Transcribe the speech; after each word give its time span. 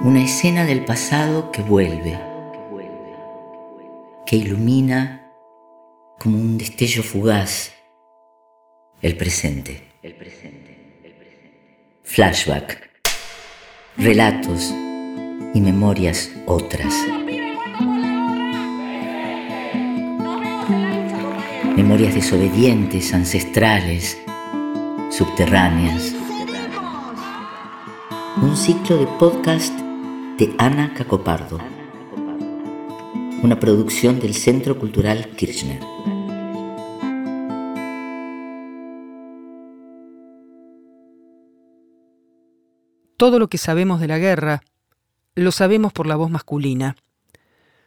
Una 0.00 0.22
escena 0.22 0.64
del 0.64 0.84
pasado 0.84 1.50
que 1.50 1.60
vuelve, 1.60 2.16
que 4.24 4.36
ilumina 4.36 5.32
como 6.20 6.38
un 6.38 6.56
destello 6.56 7.02
fugaz 7.02 7.72
el 9.02 9.16
presente. 9.16 9.82
Flashback, 12.04 12.88
relatos 13.96 14.72
y 15.52 15.60
memorias 15.60 16.30
otras. 16.46 16.94
Memorias 21.76 22.14
desobedientes, 22.14 23.12
ancestrales, 23.12 24.16
subterráneas. 25.10 26.14
Un 28.40 28.56
ciclo 28.56 28.98
de 28.98 29.06
podcast 29.18 29.87
de 30.38 30.54
Ana 30.56 30.94
Cacopardo. 30.94 31.58
Una 33.42 33.58
producción 33.58 34.20
del 34.20 34.34
Centro 34.34 34.78
Cultural 34.78 35.30
Kirchner. 35.34 35.80
Todo 43.16 43.40
lo 43.40 43.48
que 43.48 43.58
sabemos 43.58 43.98
de 43.98 44.06
la 44.06 44.18
guerra 44.18 44.62
lo 45.34 45.50
sabemos 45.50 45.92
por 45.92 46.06
la 46.06 46.14
voz 46.14 46.30
masculina. 46.30 46.94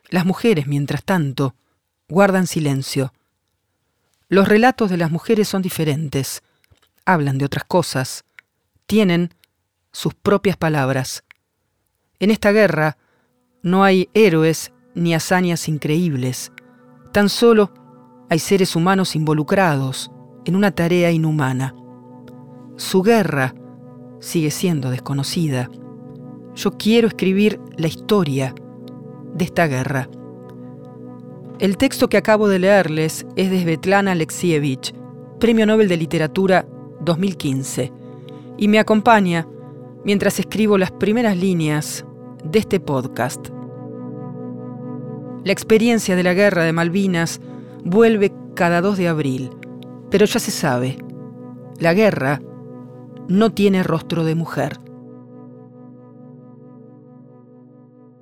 Las 0.10 0.26
mujeres, 0.26 0.68
mientras 0.68 1.06
tanto, 1.06 1.56
guardan 2.10 2.48
silencio. 2.48 3.14
Los 4.28 4.50
relatos 4.50 4.90
de 4.90 4.98
las 4.98 5.10
mujeres 5.10 5.48
son 5.48 5.62
diferentes, 5.62 6.44
hablan 7.06 7.38
de 7.38 7.46
otras 7.46 7.64
cosas, 7.64 8.26
tienen 8.88 9.34
sus 9.94 10.14
propias 10.14 10.58
palabras. 10.58 11.24
En 12.22 12.30
esta 12.30 12.52
guerra 12.52 12.98
no 13.64 13.84
hay 13.84 14.08
héroes 14.14 14.72
ni 14.94 15.16
hazañas 15.16 15.68
increíbles, 15.68 16.52
tan 17.12 17.30
solo 17.30 17.72
hay 18.30 18.38
seres 18.38 18.76
humanos 18.76 19.16
involucrados 19.16 20.12
en 20.46 20.56
una 20.56 20.70
tarea 20.70 21.10
inhumana. 21.10 21.74
Su 22.76 23.02
guerra 23.02 23.56
sigue 24.20 24.52
siendo 24.52 24.92
desconocida. 24.92 25.72
Yo 26.54 26.78
quiero 26.78 27.08
escribir 27.08 27.60
la 27.76 27.88
historia 27.88 28.54
de 29.34 29.44
esta 29.44 29.66
guerra. 29.66 30.08
El 31.58 31.76
texto 31.76 32.08
que 32.08 32.18
acabo 32.18 32.48
de 32.48 32.60
leerles 32.60 33.26
es 33.36 33.50
de 33.50 33.64
Svetlana 33.64 34.12
Alexievich, 34.12 34.94
Premio 35.40 35.66
Nobel 35.66 35.88
de 35.88 35.98
Literatura 35.98 36.68
2015, 37.00 37.92
y 38.60 38.68
me 38.68 38.78
acompaña 38.78 39.48
mientras 40.06 40.40
escribo 40.40 40.78
las 40.78 40.92
primeras 40.92 41.36
líneas 41.36 42.06
de 42.44 42.60
este 42.60 42.80
podcast. 42.80 43.50
La 45.44 45.52
experiencia 45.52 46.16
de 46.16 46.24
la 46.24 46.34
guerra 46.34 46.64
de 46.64 46.74
Malvinas 46.74 47.42
vuelve 47.84 48.32
cada 48.56 48.82
2 48.82 48.98
de 48.98 49.08
abril, 49.08 49.50
pero 50.10 50.26
ya 50.26 50.40
se 50.40 50.52
sabe, 50.52 50.98
la 51.80 51.94
guerra 51.94 52.42
no 53.28 53.52
tiene 53.52 53.84
rostro 53.84 54.24
de 54.24 54.36
mujer. 54.36 54.78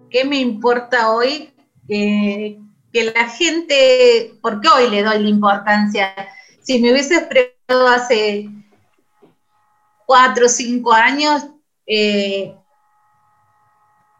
¿Qué 0.09 0.25
me 0.25 0.39
importa 0.39 1.11
hoy? 1.11 1.51
Eh, 1.87 2.59
que 2.91 3.03
la 3.11 3.29
gente, 3.29 4.33
¿por 4.41 4.61
qué 4.61 4.67
hoy 4.69 4.89
le 4.89 5.03
doy 5.03 5.19
la 5.19 5.29
importancia? 5.29 6.13
Si 6.61 6.79
me 6.79 6.91
hubieses 6.91 7.23
preguntado 7.23 7.87
hace 7.87 8.49
cuatro 10.05 10.45
o 10.45 10.49
cinco 10.49 10.93
años, 10.93 11.47
eh, 11.85 12.55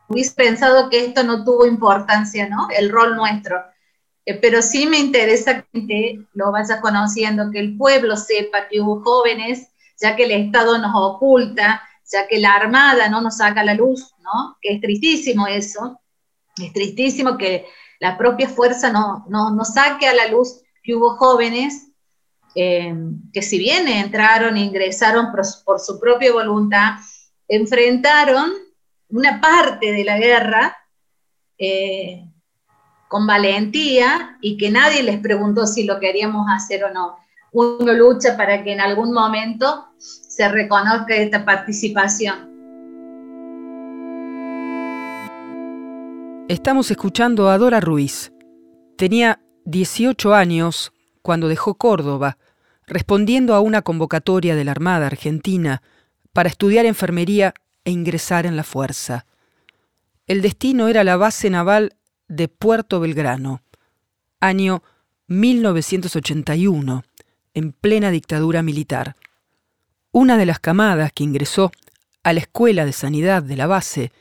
hubiese 0.10 0.34
pensado 0.36 0.90
que 0.90 1.06
esto 1.06 1.24
no 1.24 1.44
tuvo 1.46 1.66
importancia, 1.66 2.50
¿no? 2.50 2.68
El 2.70 2.90
rol 2.90 3.16
nuestro. 3.16 3.58
Eh, 4.26 4.36
pero 4.36 4.62
sí 4.62 4.86
me 4.86 4.98
interesa 4.98 5.66
que 5.72 6.20
lo 6.34 6.52
vaya 6.52 6.82
conociendo, 6.82 7.50
que 7.52 7.60
el 7.60 7.78
pueblo 7.78 8.18
sepa 8.18 8.68
que 8.68 8.82
hubo 8.82 9.02
jóvenes 9.02 9.70
ya 10.00 10.16
que 10.16 10.24
el 10.24 10.32
Estado 10.32 10.78
nos 10.78 10.92
oculta, 10.96 11.82
ya 12.12 12.28
que 12.28 12.40
la 12.40 12.54
Armada 12.54 13.10
no 13.10 13.22
nos 13.22 13.38
saca 13.38 13.64
la 13.64 13.74
luz, 13.74 14.14
¿no? 14.24 14.58
Que 14.62 14.74
es 14.74 14.82
tristísimo 14.82 15.48
eso, 15.48 16.00
es 16.58 16.74
tristísimo 16.74 17.38
que 17.38 17.66
la 18.00 18.18
propia 18.18 18.48
fuerza 18.48 18.92
no, 18.92 19.26
no, 19.30 19.66
saque 19.66 20.08
a 20.08 20.14
la 20.14 20.28
luz 20.28 20.62
que 20.82 20.96
hubo 20.96 21.18
jóvenes 21.18 21.88
eh, 22.56 22.96
que 23.32 23.42
si 23.42 23.60
bien 23.60 23.88
entraron 23.88 24.58
ingresaron 24.58 25.28
por, 25.32 25.80
su 25.80 26.00
propia 26.00 26.32
voluntad, 26.32 26.94
enfrentaron 27.48 28.54
una 29.10 29.42
parte 29.42 29.92
de 29.92 30.04
la 30.04 30.18
guerra 30.18 30.78
eh, 31.58 32.26
con 33.08 33.26
valentía 33.26 34.38
y 34.42 34.58
que 34.58 34.70
nadie 34.70 35.04
les 35.04 35.20
preguntó 35.20 35.66
si 35.66 35.84
lo 35.84 36.00
queríamos 36.00 36.48
hacer 36.50 36.84
o 36.84 36.94
no 36.94 37.18
uno 37.52 37.94
lucha 37.94 38.38
para 38.38 38.64
que 38.64 38.74
en 38.74 38.80
algún 38.80 39.12
momento 39.12 39.88
se 39.98 40.48
reconozca 40.50 41.16
esta 41.16 41.46
participación. 41.46 42.48
Estamos 46.48 46.90
escuchando 46.92 47.50
a 47.50 47.58
Dora 47.58 47.80
Ruiz. 47.80 48.32
Tenía 48.98 49.42
18 49.66 50.34
años 50.34 50.92
cuando 51.22 51.48
dejó 51.48 51.76
Córdoba, 51.76 52.38
respondiendo 52.88 53.54
a 53.54 53.62
una 53.62 53.82
convocatoria 53.82 54.56
de 54.56 54.64
la 54.64 54.72
Armada 54.72 55.08
Argentina 55.08 55.82
para 56.34 56.50
estudiar 56.50 56.86
enfermería 56.86 57.54
e 57.86 57.92
ingresar 57.92 58.46
en 58.46 58.56
la 58.56 58.64
fuerza. 58.64 59.26
El 60.28 60.42
destino 60.42 60.88
era 60.88 61.04
la 61.04 61.18
base 61.18 61.50
naval 61.50 61.96
de 62.28 62.48
Puerto 62.48 63.00
Belgrano, 63.00 63.62
año 64.40 64.84
1981 65.28 67.04
en 67.54 67.72
plena 67.72 68.12
dictadura 68.12 68.62
militar. 68.64 69.16
Una 70.12 70.38
de 70.38 70.46
las 70.46 70.60
camadas 70.60 71.12
que 71.14 71.24
ingresó 71.24 71.72
a 72.24 72.34
la 72.34 72.40
Escuela 72.40 72.86
de 72.86 72.94
Sanidad 72.94 73.44
de 73.44 73.56
la 73.56 73.68
base 73.68 74.12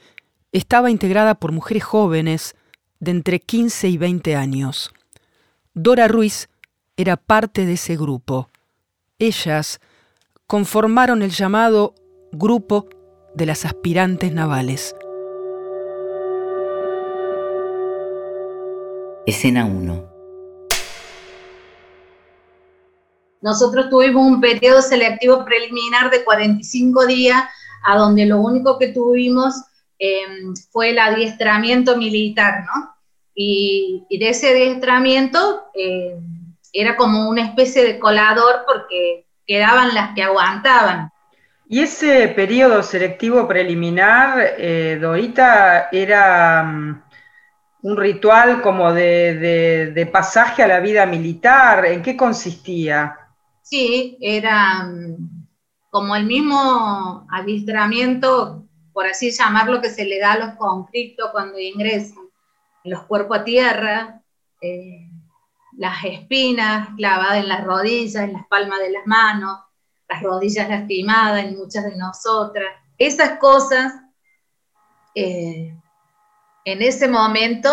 estaba 0.53 0.91
integrada 0.91 1.35
por 1.35 1.53
mujeres 1.53 1.85
jóvenes 1.85 2.57
de 3.01 3.11
entre 3.11 3.41
15 3.41 3.89
y 3.89 3.97
20 3.97 4.37
años. 4.37 4.93
Dora 5.75 6.09
Ruiz 6.09 6.49
era 6.97 7.17
parte 7.17 7.65
de 7.65 7.75
ese 7.75 7.97
grupo. 7.97 8.49
Ellas 9.19 9.81
conformaron 10.47 11.23
el 11.23 11.31
llamado 11.31 11.95
Grupo 12.33 12.89
de 13.35 13.47
las 13.47 13.65
Aspirantes 13.65 14.33
Navales. 14.33 14.95
Escena 19.27 19.67
1 19.67 20.09
Nosotros 23.41 23.89
tuvimos 23.91 24.27
un 24.27 24.41
periodo 24.41 24.83
selectivo 24.83 25.45
preliminar 25.45 26.11
de 26.11 26.25
45 26.25 27.07
días, 27.07 27.45
a 27.85 27.97
donde 27.97 28.27
lo 28.27 28.41
único 28.41 28.79
que 28.79 28.89
tuvimos 28.89 29.55
em, 29.99 30.55
fue 30.71 30.91
el 30.91 30.99
adiestramiento 30.99 31.97
militar, 31.97 32.65
¿no? 32.65 32.95
Y, 33.35 34.07
de 34.11 34.31
ese 34.31 34.51
adiestramiento 34.51 35.67
em, 35.75 36.55
era 36.73 36.97
como 36.97 37.29
una 37.29 37.45
especie 37.45 37.85
de 37.85 37.99
colador 37.99 38.65
porque 38.67 39.27
quedaban 39.47 39.95
las 39.95 40.15
que 40.15 40.23
aguantaban. 40.23 41.11
Y 41.71 41.81
ese 41.81 42.29
periodo 42.29 42.83
selectivo 42.83 43.47
preliminar, 43.47 44.55
eh, 44.57 44.99
Dorita, 44.99 45.91
era 45.93 46.63
mm, 46.63 47.03
un 47.83 47.97
ritual 47.99 48.63
como 48.63 48.95
de, 48.95 50.09
pasaje 50.11 50.63
a 50.63 50.67
la 50.67 50.81
vida 50.81 51.05
militar. 51.05 51.85
¿En 51.85 52.01
qué 52.01 52.17
consistía? 52.17 53.19
Sí, 53.61 54.17
era 54.23 54.85
mm, 54.85 55.47
como 55.91 56.17
el 56.17 56.25
mismo 56.25 57.27
adiestramiento, 57.31 58.65
por 58.95 59.07
así 59.07 59.31
llamarlo, 59.31 59.83
que 59.83 59.91
se 59.91 60.07
le 60.07 60.19
da 60.19 60.33
a 60.33 60.39
los 60.39 60.55
conflictos 60.55 61.31
cuando 61.33 61.59
ingresan 61.59 62.29
los 62.85 63.03
cuerpos 63.03 63.41
a 63.41 63.45
tierra, 63.45 64.23
eh, 64.63 65.07
las 65.77 66.03
espinas 66.03 66.89
clavadas 66.97 67.37
en 67.37 67.49
las 67.49 67.63
rodillas, 67.63 68.25
en 68.25 68.33
las 68.33 68.47
palmas 68.47 68.79
de 68.79 68.91
las 68.91 69.07
manos, 69.07 69.68
las 70.09 70.23
rodillas 70.23 70.69
lastimadas 70.69 71.45
en 71.45 71.57
muchas 71.57 71.85
de 71.85 71.97
nosotras. 71.97 72.69
Esas 72.97 73.39
cosas, 73.39 73.93
eh, 75.15 75.77
en 76.65 76.83
ese 76.83 77.09
momento, 77.09 77.71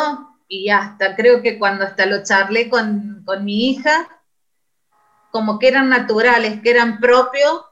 y 0.48 0.70
hasta 0.70 1.16
creo 1.16 1.42
que 1.42 1.58
cuando 1.58 1.86
hasta 1.86 2.06
lo 2.06 2.24
charlé 2.24 2.70
con, 2.70 3.24
con 3.26 3.44
mi 3.46 3.70
hija, 3.70 4.08
como 5.32 5.60
que 5.60 5.68
eran 5.70 5.90
naturales, 5.90 6.62
que 6.62 6.70
eran 6.70 7.00
propios 7.00 7.64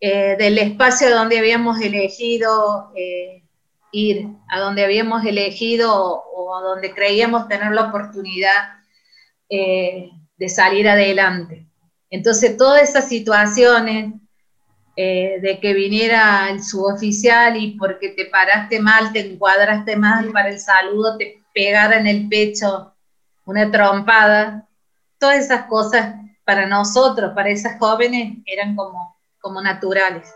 eh, 0.00 0.36
del 0.36 0.58
espacio 0.58 1.10
donde 1.10 1.38
habíamos 1.38 1.80
elegido 1.80 2.92
eh, 2.96 3.44
ir, 3.92 4.28
a 4.48 4.60
donde 4.60 4.84
habíamos 4.84 5.24
elegido 5.24 5.94
o, 5.94 6.56
a 6.56 6.62
donde 6.62 6.92
creíamos 6.92 7.48
tener 7.48 7.72
la 7.72 7.88
oportunidad 7.88 8.78
de 9.48 10.48
salir 10.48 10.88
adelante. 10.88 11.71
Entonces, 12.12 12.58
todas 12.58 12.82
esas 12.82 13.08
situaciones 13.08 14.12
eh, 14.96 15.38
de 15.40 15.58
que 15.60 15.72
viniera 15.72 16.50
el 16.50 16.62
suboficial 16.62 17.56
y 17.56 17.78
porque 17.78 18.10
te 18.10 18.26
paraste 18.26 18.80
mal, 18.80 19.14
te 19.14 19.32
encuadraste 19.32 19.96
mal 19.96 20.30
para 20.30 20.50
el 20.50 20.60
saludo, 20.60 21.16
te 21.16 21.42
pegara 21.54 21.96
en 21.96 22.06
el 22.06 22.28
pecho 22.28 22.92
una 23.46 23.70
trompada. 23.70 24.68
Todas 25.18 25.38
esas 25.38 25.62
cosas 25.64 26.16
para 26.44 26.66
nosotros, 26.66 27.32
para 27.34 27.48
esas 27.48 27.78
jóvenes, 27.78 28.36
eran 28.44 28.76
como, 28.76 29.16
como 29.40 29.62
naturales. 29.62 30.34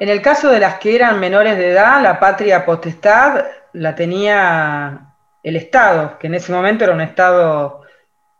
En 0.00 0.10
el 0.10 0.20
caso 0.20 0.50
de 0.50 0.60
las 0.60 0.78
que 0.78 0.94
eran 0.96 1.18
menores 1.18 1.56
de 1.56 1.70
edad, 1.70 2.02
la 2.02 2.20
patria 2.20 2.66
potestad 2.66 3.42
la 3.72 3.94
tenía 3.94 5.14
el 5.42 5.56
Estado, 5.56 6.18
que 6.18 6.26
en 6.26 6.34
ese 6.34 6.52
momento 6.52 6.84
era 6.84 6.92
un 6.92 7.00
Estado 7.00 7.81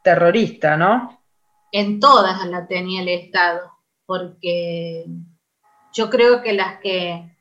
terrorista, 0.03 0.77
¿no? 0.77 1.23
En 1.71 2.01
todas 2.01 2.47
la 2.47 2.67
tenía 2.67 3.03
el 3.03 3.09
Estado, 3.09 3.73
porque 4.05 5.07
yo 5.93 6.11
creo 6.11 6.43
que 6.43 6.53
las 6.53 6.79
que 6.81 7.33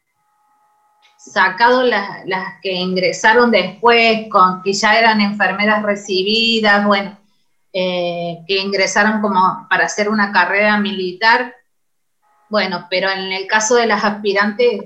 sacado 1.17 1.83
las, 1.83 2.25
que 2.61 2.73
ingresaron 2.73 3.51
después, 3.51 4.27
con 4.29 4.61
que 4.63 4.73
ya 4.73 4.97
eran 4.97 5.21
enfermeras 5.21 5.83
recibidas, 5.83 6.85
bueno, 6.85 7.17
eh, 7.73 8.39
que 8.47 8.57
ingresaron 8.57 9.21
como 9.21 9.67
para 9.69 9.85
hacer 9.85 10.09
una 10.09 10.31
carrera 10.31 10.77
militar, 10.77 11.55
bueno, 12.49 12.87
pero 12.89 13.09
en 13.09 13.31
el 13.31 13.47
caso 13.47 13.75
de 13.75 13.85
las 13.85 14.03
aspirantes, 14.03 14.81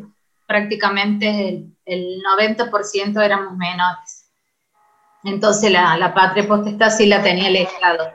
prácticamente 0.45 1.66
el, 1.86 2.21
90% 2.21 3.24
éramos 3.24 3.57
menores. 3.57 4.14
Entonces 5.25 5.72
la, 5.72 5.98
la 5.98 6.13
patria 6.13 6.48
potestad 6.48 6.92
sí 6.92 7.07
la 7.07 7.24
tenía 7.24 7.48
el 7.48 7.56
Estado. 7.56 8.13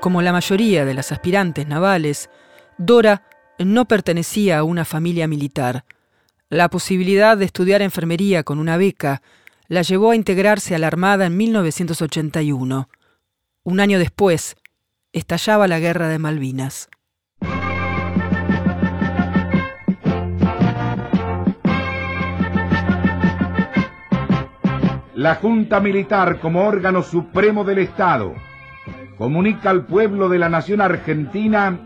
Como 0.00 0.22
la 0.22 0.32
mayoría 0.32 0.84
de 0.84 0.94
las 0.94 1.10
aspirantes 1.12 1.66
navales, 1.66 2.30
Dora 2.78 3.22
no 3.58 3.86
pertenecía 3.86 4.58
a 4.58 4.64
una 4.64 4.84
familia 4.84 5.26
militar. 5.26 5.84
La 6.48 6.68
posibilidad 6.68 7.36
de 7.36 7.44
estudiar 7.44 7.82
enfermería 7.82 8.44
con 8.44 8.58
una 8.58 8.76
beca 8.76 9.22
la 9.68 9.82
llevó 9.82 10.10
a 10.10 10.16
integrarse 10.16 10.74
a 10.74 10.78
la 10.78 10.86
Armada 10.86 11.26
en 11.26 11.36
1981. 11.36 12.88
Un 13.64 13.80
año 13.80 13.98
después, 13.98 14.56
estallaba 15.12 15.66
la 15.66 15.80
guerra 15.80 16.08
de 16.08 16.18
Malvinas. 16.18 16.90
La 25.14 25.34
Junta 25.34 25.78
Militar 25.78 26.38
como 26.38 26.66
órgano 26.66 27.02
supremo 27.02 27.64
del 27.64 27.78
Estado 27.78 28.32
comunica 29.18 29.68
al 29.68 29.84
pueblo 29.84 30.30
de 30.30 30.38
la 30.38 30.48
nación 30.48 30.80
argentina 30.80 31.76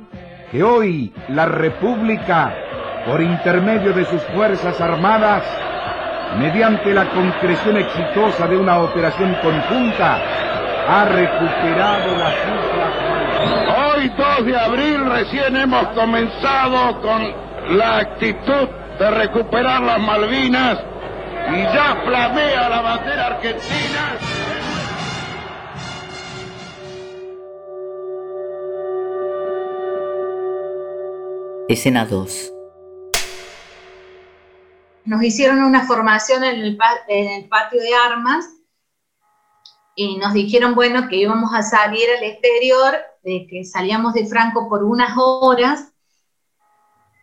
que 0.53 0.63
hoy 0.63 1.13
la 1.29 1.47
República, 1.47 2.55
por 3.05 3.21
intermedio 3.21 3.93
de 3.93 4.05
sus 4.05 4.23
Fuerzas 4.33 4.81
Armadas, 4.81 5.43
mediante 6.39 6.95
la 6.95 7.11
concreción 7.11 7.77
exitosa 7.79 8.47
de 8.47 8.57
una 8.57 8.79
operación 8.79 9.37
conjunta, 9.43 10.21
ha 10.89 11.05
recuperado 11.07 12.17
las 12.17 12.35
islas 12.35 13.07
Hoy 13.97 14.09
2 14.17 14.47
de 14.47 14.57
abril 14.57 15.05
recién 15.05 15.57
hemos 15.57 15.89
comenzado 15.89 17.01
con 17.01 17.77
la 17.77 17.99
actitud 17.99 18.69
de 19.01 19.11
recuperar 19.11 19.83
las 19.83 19.99
Malvinas 19.99 20.79
y 21.49 21.63
ya 21.63 22.03
flamea 22.05 22.69
la 22.69 22.81
bandera 22.81 23.27
argentina. 23.27 24.19
Escena 31.69 32.05
2. 32.05 32.53
Nos 35.05 35.23
hicieron 35.23 35.63
una 35.63 35.87
formación 35.87 36.43
en 36.45 36.57
el, 36.57 36.79
en 37.09 37.29
el 37.43 37.49
patio 37.49 37.81
de 37.81 37.95
armas 37.95 38.47
y 39.95 40.19
nos 40.19 40.35
dijeron, 40.35 40.75
bueno, 40.75 41.09
que 41.09 41.17
íbamos 41.17 41.55
a 41.55 41.63
salir 41.63 42.07
al 42.19 42.25
exterior, 42.25 42.95
de 43.23 43.47
que 43.49 43.65
salíamos 43.65 44.15
de 44.15 44.27
Franco 44.27 44.69
por 44.69 44.85
unas 44.85 45.13
horas, 45.17 45.93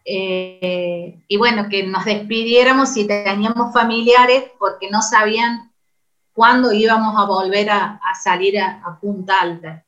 eh, 0.06 1.24
y 1.28 1.38
bueno, 1.38 1.70
que 1.70 1.84
nos 1.84 2.06
despidiéramos 2.06 2.90
si 2.90 3.08
teníamos 3.08 3.74
familiares, 3.74 4.46
porque 4.60 4.90
no 4.90 5.02
sabían 5.02 5.72
cuándo 6.34 6.74
íbamos 6.74 7.16
a 7.18 7.26
volver 7.26 7.70
a, 7.70 8.00
salir 8.22 8.60
a, 8.60 9.00
Punta 9.00 9.40
Alta. 9.40 9.86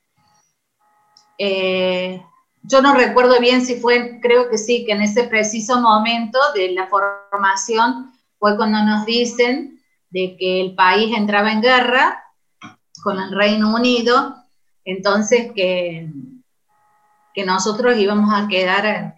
Eh, 1.37 2.23
yo 2.63 2.81
no 2.81 2.93
recuerdo 2.93 3.39
bien 3.39 3.65
si 3.65 3.75
fue, 3.75 4.19
creo 4.21 4.49
que 4.49 4.57
sí, 4.57 4.85
que 4.85 4.93
en 4.93 5.01
ese 5.01 5.25
preciso 5.25 5.81
momento 5.81 6.39
de 6.53 6.71
la 6.71 6.87
formación 6.87 8.11
fue 8.39 8.55
cuando 8.55 8.81
nos 8.83 9.05
dicen 9.05 9.81
de 10.09 10.37
que 10.37 10.61
el 10.61 10.75
país 10.75 11.15
entraba 11.15 11.51
en 11.51 11.61
guerra 11.61 12.23
con 13.03 13.19
el 13.19 13.35
Reino 13.35 13.75
Unido, 13.75 14.35
entonces 14.85 15.51
que, 15.53 16.09
que 17.33 17.45
nosotros 17.45 17.97
íbamos 17.97 18.33
a 18.33 18.47
quedar 18.47 19.15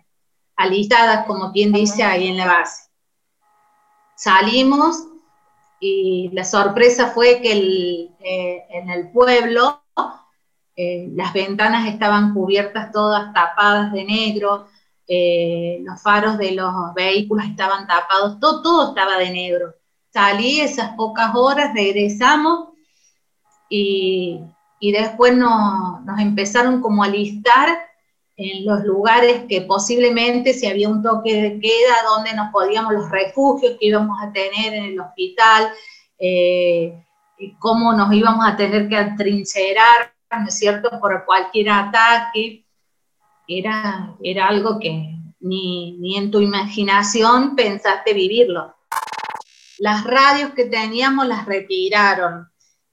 alistadas, 0.58 1.26
como 1.26 1.52
quien 1.52 1.72
dice, 1.72 2.04
ahí 2.04 2.28
en 2.28 2.38
la 2.38 2.48
base. 2.48 2.90
Salimos 4.16 5.08
y 5.80 6.30
la 6.34 6.44
sorpresa 6.44 7.12
fue 7.12 7.40
que 7.40 8.10
eh, 8.20 8.66
en 8.72 8.90
el 8.90 9.12
pueblo 9.12 9.84
eh, 10.76 11.10
las 11.14 11.34
ventanas 11.34 11.88
estaban 11.88 12.34
cubiertas 12.34 12.92
todas 12.92 13.34
tapadas 13.34 13.92
de 13.94 14.04
negro, 14.04 14.68
eh, 15.08 15.80
los 15.84 16.02
faros 16.02 16.38
de 16.38 16.52
los 16.52 16.72
vehículos 16.96 17.46
estaban 17.46 17.88
tapados, 17.88 18.40
todo, 18.40 18.62
todo 18.62 18.90
estaba 18.90 19.18
de 19.18 19.32
negro. 19.32 19.76
Salí 20.12 20.60
esas 20.60 20.96
pocas 20.96 21.34
horas, 21.36 21.74
regresamos 21.74 22.70
y, 23.70 24.44
después 24.82 25.36
nos 25.36 26.20
empezaron 26.20 26.82
como 26.82 27.04
a 27.04 27.08
listar 27.08 27.70
en 28.38 28.66
los 28.66 28.84
lugares 28.84 29.46
que 29.50 29.62
posiblemente 29.62 30.54
si 30.54 30.68
había 30.68 30.90
un 30.90 31.02
toque 31.02 31.42
de 31.42 31.60
queda, 31.60 31.96
donde 32.08 32.34
nos 32.36 32.52
podíamos, 32.52 32.94
los 32.94 33.10
refugios 33.10 33.76
que 33.80 33.88
íbamos 33.88 34.16
a 34.22 34.32
tener 34.32 34.74
en 34.74 34.84
el 34.86 35.00
hospital, 35.00 35.70
eh, 36.20 37.04
cómo 37.58 37.94
nos 37.94 38.14
íbamos 38.14 38.48
a 38.48 38.56
tener 38.56 38.88
que 38.88 38.96
atrincherar, 38.96 40.14
¿no 40.40 40.48
es 40.48 40.58
cierto?, 40.58 41.00
por 41.00 41.26
cualquier 41.26 41.70
ataque. 41.72 42.64
Era, 43.48 44.16
era 44.22 44.48
algo 44.48 44.78
que 44.80 45.16
ni, 45.40 45.98
ni 45.98 46.18
en 46.18 46.30
tu 46.30 46.40
imaginación 46.40 47.56
pensaste 47.56 48.14
vivirlo. 48.14 48.76
Las 49.80 50.04
radios 50.04 50.52
que 50.52 50.66
teníamos 50.66 51.28
las 51.28 51.46
retiraron, 51.46 52.50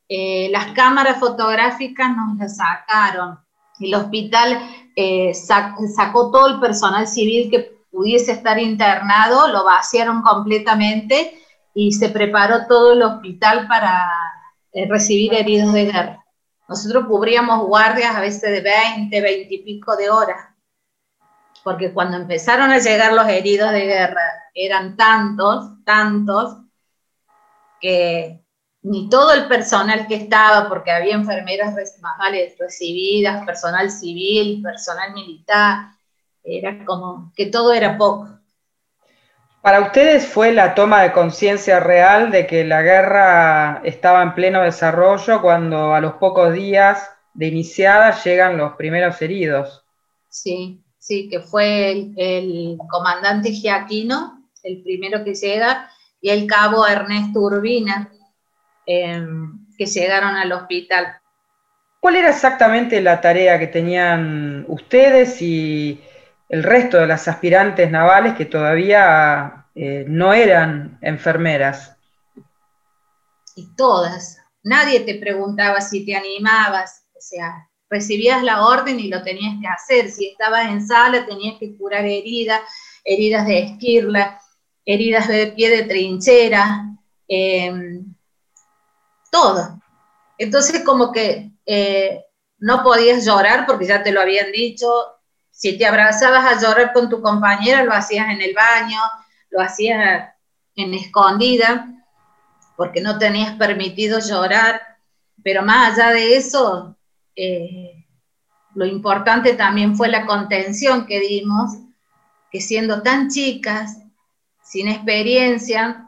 eh, 0.08 0.48
las 0.50 0.72
cámaras 0.72 1.18
fotográficas 1.18 2.16
nos 2.16 2.38
las 2.38 2.56
sacaron. 2.56 3.40
El 3.80 3.94
hospital 3.94 4.60
eh, 4.96 5.32
sacó 5.34 6.30
todo 6.30 6.48
el 6.48 6.60
personal 6.60 7.06
civil 7.06 7.50
que 7.50 7.74
pudiese 7.90 8.32
estar 8.32 8.58
internado, 8.58 9.48
lo 9.48 9.64
vaciaron 9.64 10.22
completamente 10.22 11.38
y 11.74 11.92
se 11.92 12.08
preparó 12.08 12.66
todo 12.66 12.92
el 12.92 13.02
hospital 13.02 13.66
para 13.68 14.10
eh, 14.72 14.86
recibir 14.88 15.34
heridos 15.34 15.72
de 15.72 15.86
guerra. 15.86 16.24
Nosotros 16.68 17.06
cubríamos 17.06 17.66
guardias 17.66 18.14
a 18.16 18.20
veces 18.20 18.42
de 18.42 18.60
20, 18.60 19.20
20 19.20 19.54
y 19.54 19.62
pico 19.62 19.96
de 19.96 20.10
horas, 20.10 20.48
porque 21.62 21.92
cuando 21.92 22.16
empezaron 22.16 22.70
a 22.70 22.78
llegar 22.78 23.12
los 23.12 23.28
heridos 23.28 23.70
de 23.70 23.86
guerra 23.86 24.22
eran 24.54 24.96
tantos, 24.96 25.84
tantos, 25.84 26.56
que 27.80 28.43
ni 28.84 29.08
todo 29.08 29.32
el 29.32 29.48
personal 29.48 30.06
que 30.06 30.14
estaba, 30.14 30.68
porque 30.68 30.90
había 30.90 31.14
enfermeras 31.14 31.74
recibidas, 32.58 33.44
personal 33.46 33.90
civil, 33.90 34.62
personal 34.62 35.14
militar, 35.14 35.86
era 36.42 36.84
como 36.84 37.32
que 37.34 37.46
todo 37.46 37.72
era 37.72 37.96
poco. 37.96 38.28
Para 39.62 39.80
ustedes 39.80 40.26
fue 40.26 40.52
la 40.52 40.74
toma 40.74 41.00
de 41.00 41.12
conciencia 41.12 41.80
real 41.80 42.30
de 42.30 42.46
que 42.46 42.64
la 42.64 42.82
guerra 42.82 43.80
estaba 43.84 44.22
en 44.22 44.34
pleno 44.34 44.60
desarrollo 44.60 45.40
cuando 45.40 45.94
a 45.94 46.00
los 46.02 46.14
pocos 46.14 46.52
días 46.52 47.08
de 47.32 47.46
iniciada 47.46 48.22
llegan 48.22 48.58
los 48.58 48.74
primeros 48.74 49.20
heridos. 49.22 49.82
Sí, 50.28 50.84
sí, 50.98 51.30
que 51.30 51.40
fue 51.40 52.12
el, 52.18 52.76
comandante 52.90 53.50
Giaquino, 53.50 54.44
el 54.62 54.82
primero 54.82 55.24
que 55.24 55.34
llega, 55.34 55.90
y 56.20 56.28
el 56.28 56.46
cabo 56.46 56.86
Ernesto 56.86 57.40
Urbina, 57.40 58.10
Em, 58.86 59.66
que 59.76 59.86
llegaron 59.86 60.36
al 60.36 60.52
hospital. 60.52 61.18
¿Cuál 62.00 62.16
era 62.16 62.30
exactamente 62.30 63.00
la 63.00 63.20
tarea 63.20 63.58
que 63.58 63.66
tenían 63.66 64.64
ustedes 64.68 65.40
y 65.40 66.02
el 66.50 66.62
resto 66.62 66.98
de 66.98 67.06
las 67.06 67.26
aspirantes 67.26 67.90
navales 67.90 68.34
que 68.34 68.44
todavía 68.44 69.66
eh, 69.74 70.04
no 70.06 70.34
eran 70.34 70.98
enfermeras? 71.00 71.96
Y 73.56 73.74
todas, 73.74 74.38
nadie 74.62 75.00
te 75.00 75.14
preguntaba 75.14 75.80
si 75.80 76.04
te 76.04 76.14
animabas, 76.14 77.06
o 77.16 77.20
sea, 77.20 77.68
recibías 77.88 78.42
la 78.42 78.66
orden 78.66 79.00
y 79.00 79.08
lo 79.08 79.22
tenías 79.22 79.54
que 79.60 79.66
hacer. 79.66 80.10
Si 80.10 80.28
estabas 80.28 80.68
en 80.68 80.86
sala, 80.86 81.24
tenías 81.24 81.58
que 81.58 81.74
curar 81.76 82.04
heridas, 82.04 82.60
heridas 83.02 83.46
de 83.46 83.60
esquirla, 83.60 84.40
heridas 84.84 85.26
de 85.28 85.46
pie 85.48 85.70
de 85.70 85.84
trinchera, 85.84 86.84
em, 87.28 88.14
todo. 89.34 89.80
Entonces, 90.38 90.84
como 90.84 91.10
que 91.10 91.50
eh, 91.66 92.24
no 92.58 92.84
podías 92.84 93.26
llorar 93.26 93.66
porque 93.66 93.86
ya 93.86 94.00
te 94.04 94.12
lo 94.12 94.20
habían 94.20 94.52
dicho. 94.52 94.86
Si 95.50 95.76
te 95.76 95.86
abrazabas 95.86 96.44
a 96.44 96.60
llorar 96.60 96.92
con 96.92 97.08
tu 97.08 97.20
compañera, 97.20 97.82
lo 97.82 97.92
hacías 97.92 98.28
en 98.28 98.40
el 98.40 98.54
baño, 98.54 99.00
lo 99.50 99.60
hacías 99.60 100.30
en 100.76 100.94
escondida, 100.94 101.86
porque 102.76 103.00
no 103.00 103.18
tenías 103.18 103.56
permitido 103.56 104.20
llorar. 104.20 104.80
Pero 105.42 105.62
más 105.62 105.98
allá 105.98 106.10
de 106.12 106.36
eso, 106.36 106.96
eh, 107.34 108.06
lo 108.74 108.86
importante 108.86 109.54
también 109.54 109.96
fue 109.96 110.08
la 110.08 110.26
contención 110.26 111.06
que 111.06 111.18
dimos, 111.18 111.72
que 112.52 112.60
siendo 112.60 113.02
tan 113.02 113.30
chicas, 113.30 113.98
sin 114.62 114.88
experiencia, 114.88 116.03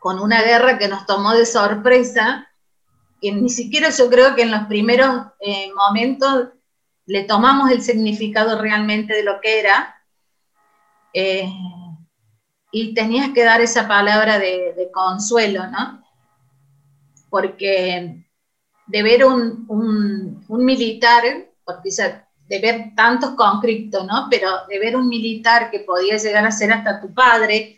con 0.00 0.18
una 0.18 0.42
guerra 0.42 0.78
que 0.78 0.88
nos 0.88 1.04
tomó 1.04 1.34
de 1.34 1.44
sorpresa, 1.44 2.48
que 3.20 3.32
ni 3.32 3.50
siquiera 3.50 3.90
yo 3.90 4.08
creo 4.08 4.34
que 4.34 4.42
en 4.42 4.50
los 4.50 4.62
primeros 4.62 5.26
eh, 5.40 5.70
momentos 5.74 6.48
le 7.04 7.24
tomamos 7.24 7.70
el 7.70 7.82
significado 7.82 8.60
realmente 8.60 9.12
de 9.12 9.22
lo 9.22 9.42
que 9.42 9.60
era, 9.60 10.02
eh, 11.12 11.52
y 12.72 12.94
tenías 12.94 13.28
que 13.34 13.44
dar 13.44 13.60
esa 13.60 13.86
palabra 13.86 14.38
de, 14.38 14.72
de 14.74 14.90
consuelo, 14.90 15.66
¿no? 15.66 16.02
Porque 17.28 18.24
de 18.86 19.02
ver 19.02 19.26
un, 19.26 19.66
un, 19.68 20.64
militar, 20.64 21.24
porque 21.62 21.90
de 22.48 22.58
ver 22.58 22.94
tantos 22.96 23.32
conflictos, 23.32 24.06
¿no? 24.06 24.28
Pero 24.30 24.66
de 24.66 24.78
ver 24.78 24.96
un 24.96 25.08
militar 25.08 25.70
que 25.70 25.80
podía 25.80 26.16
llegar 26.16 26.46
a 26.46 26.50
ser 26.50 26.72
hasta 26.72 27.02
tu 27.02 27.12
padre 27.12 27.76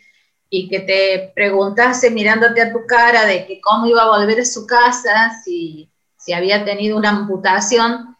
y 0.55 0.69
que 0.69 0.81
te 0.81 1.31
preguntase 1.33 2.11
mirándote 2.11 2.61
a 2.61 2.71
tu 2.71 2.85
cara 2.85 3.25
de 3.25 3.47
que 3.47 3.59
cómo 3.59 3.87
iba 3.87 4.03
a 4.03 4.19
volver 4.19 4.39
a 4.39 4.45
su 4.45 4.67
casa, 4.67 5.31
si, 5.43 5.89
si 6.15 6.31
había 6.31 6.63
tenido 6.63 6.95
una 6.95 7.09
amputación, 7.09 8.15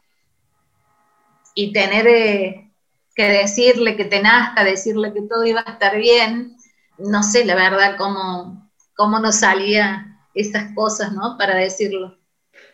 y 1.54 1.72
tener 1.72 2.08
eh, 2.08 2.72
que 3.14 3.30
decirle 3.30 3.96
que 3.96 4.06
te 4.06 4.20
nazca, 4.20 4.64
decirle 4.64 5.14
que 5.14 5.22
todo 5.30 5.44
iba 5.46 5.64
a 5.64 5.74
estar 5.74 5.96
bien, 5.96 6.58
no 6.98 7.22
sé 7.22 7.46
la 7.46 7.54
verdad 7.54 7.98
cómo, 8.00 8.68
cómo 8.96 9.20
nos 9.20 9.42
salía 9.42 10.18
esas 10.34 10.74
cosas, 10.74 11.12
¿no? 11.12 11.38
Para 11.38 11.54
decirlo. 11.54 12.18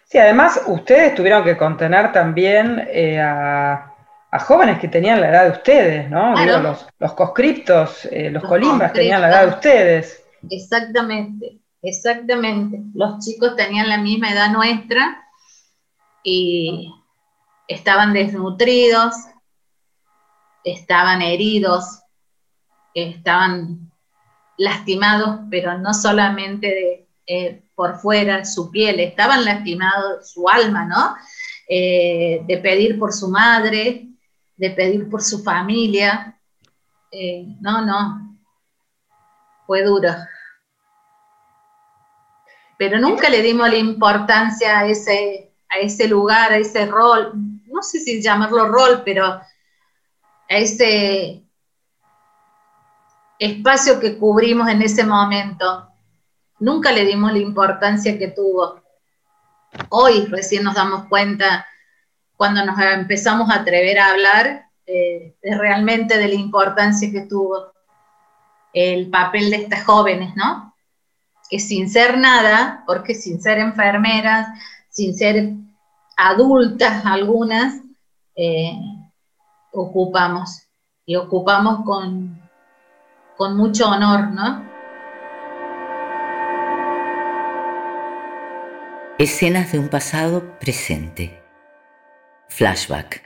Sí, 0.06 0.20
además 0.20 0.62
ustedes 0.68 1.16
tuvieron 1.16 1.44
que 1.44 1.58
contener 1.58 2.14
también 2.14 2.88
eh, 2.88 3.20
a, 3.20 3.89
jóvenes 4.38 4.80
que 4.80 4.88
tenían 4.88 5.22
la 5.22 5.30
edad 5.30 5.44
de 5.46 5.52
ustedes, 5.52 6.10
¿no? 6.10 6.34
los, 6.62 6.86
los 7.00 7.14
conscriptos, 7.14 8.06
eh, 8.12 8.30
los, 8.30 8.44
colimbas 8.44 8.94
tenían 8.94 9.22
la 9.22 9.30
edad 9.30 9.42
de 9.48 9.54
ustedes. 9.56 10.24
Exactamente, 10.50 11.60
exactamente. 11.82 12.80
Los 12.94 13.26
chicos 13.26 13.56
tenían 13.56 13.90
la 13.90 13.98
misma 13.98 14.32
edad 14.32 14.52
nuestra 14.52 15.24
y 16.24 16.94
estaban 17.68 18.14
desnutridos, 18.14 19.16
estaban 20.64 21.22
heridos, 21.22 22.02
estaban 22.94 23.92
lastimados, 24.58 25.40
pero 25.50 25.78
no 25.78 25.94
solamente 25.94 26.68
de, 26.68 27.08
eh, 27.26 27.64
por 27.76 27.98
fuera, 27.98 28.44
su 28.46 28.70
piel, 28.70 29.00
estaban 29.00 29.46
lastimados 29.46 30.32
su 30.32 30.50
alma, 30.50 30.86
¿no? 30.86 31.16
Eh, 31.68 32.42
de 32.46 32.58
pedir 32.58 33.00
por 33.00 33.14
su 33.14 33.30
madre, 33.30 34.10
de 34.60 34.72
pedir 34.72 35.10
por 35.10 35.22
su 35.22 35.42
familia. 35.42 36.38
Eh, 37.12 37.56
no, 37.62 37.86
no, 37.86 38.38
fue 39.66 39.84
duro. 39.84 40.10
Pero 42.78 43.00
nunca 43.00 43.30
le 43.30 43.42
dimos 43.42 43.70
la 43.70 43.78
importancia 43.78 44.80
a 44.80 44.86
ese, 44.86 45.54
a 45.70 45.80
ese 45.80 46.08
lugar, 46.08 46.52
a 46.52 46.58
ese 46.58 46.86
rol, 46.86 47.32
no 47.68 47.82
sé 47.82 48.00
si 48.00 48.22
llamarlo 48.22 48.68
rol, 48.68 49.02
pero 49.06 49.26
a 49.26 49.48
ese 50.50 51.44
espacio 53.40 54.00
que 54.00 54.18
cubrimos 54.18 54.68
en 54.68 54.82
ese 54.82 55.06
momento 55.06 55.88
nunca 56.60 56.92
le 56.92 57.06
dimos 57.06 57.32
la 57.32 57.40
importancia 57.40 58.18
que 58.18 58.28
tuvo. 58.28 58.82
Hoy 59.90 60.26
recién 60.26 60.64
nos 60.64 60.76
damos 60.76 61.08
cuenta, 61.08 61.66
cuando 62.40 62.66
nos 62.66 62.80
empezamos 62.80 63.50
a 63.50 63.56
atrever 63.56 64.00
a 64.00 64.12
hablar, 64.12 64.70
eh, 64.86 65.36
realmente 65.42 66.18
de 66.18 66.30
la 66.30 66.36
importancia 66.36 67.12
que 67.12 67.28
tuvo 67.28 67.74
el 68.72 69.10
papel 69.10 69.50
de 69.50 69.58
estas 69.58 69.84
jóvenes, 69.84 70.38
¿no? 70.38 70.74
Que 71.50 71.60
sin 71.60 71.90
ser 71.90 72.18
nada, 72.18 72.86
porque 72.88 73.14
sin 73.14 73.42
ser 73.42 73.58
enfermeras, 73.58 74.48
sin 74.90 75.18
ser 75.18 75.50
adultas 76.16 77.06
algunas, 77.06 77.82
eh, 78.38 78.72
ocupamos 79.74 80.62
y 81.06 81.18
ocupamos 81.18 81.84
con, 81.84 82.42
con 83.36 83.58
mucho 83.58 83.90
honor, 83.90 84.30
¿no? 84.32 84.64
Escenas 89.18 89.74
de 89.74 89.80
un 89.80 89.90
pasado 89.90 90.58
presente. 90.58 91.39
Flashback. 92.60 93.22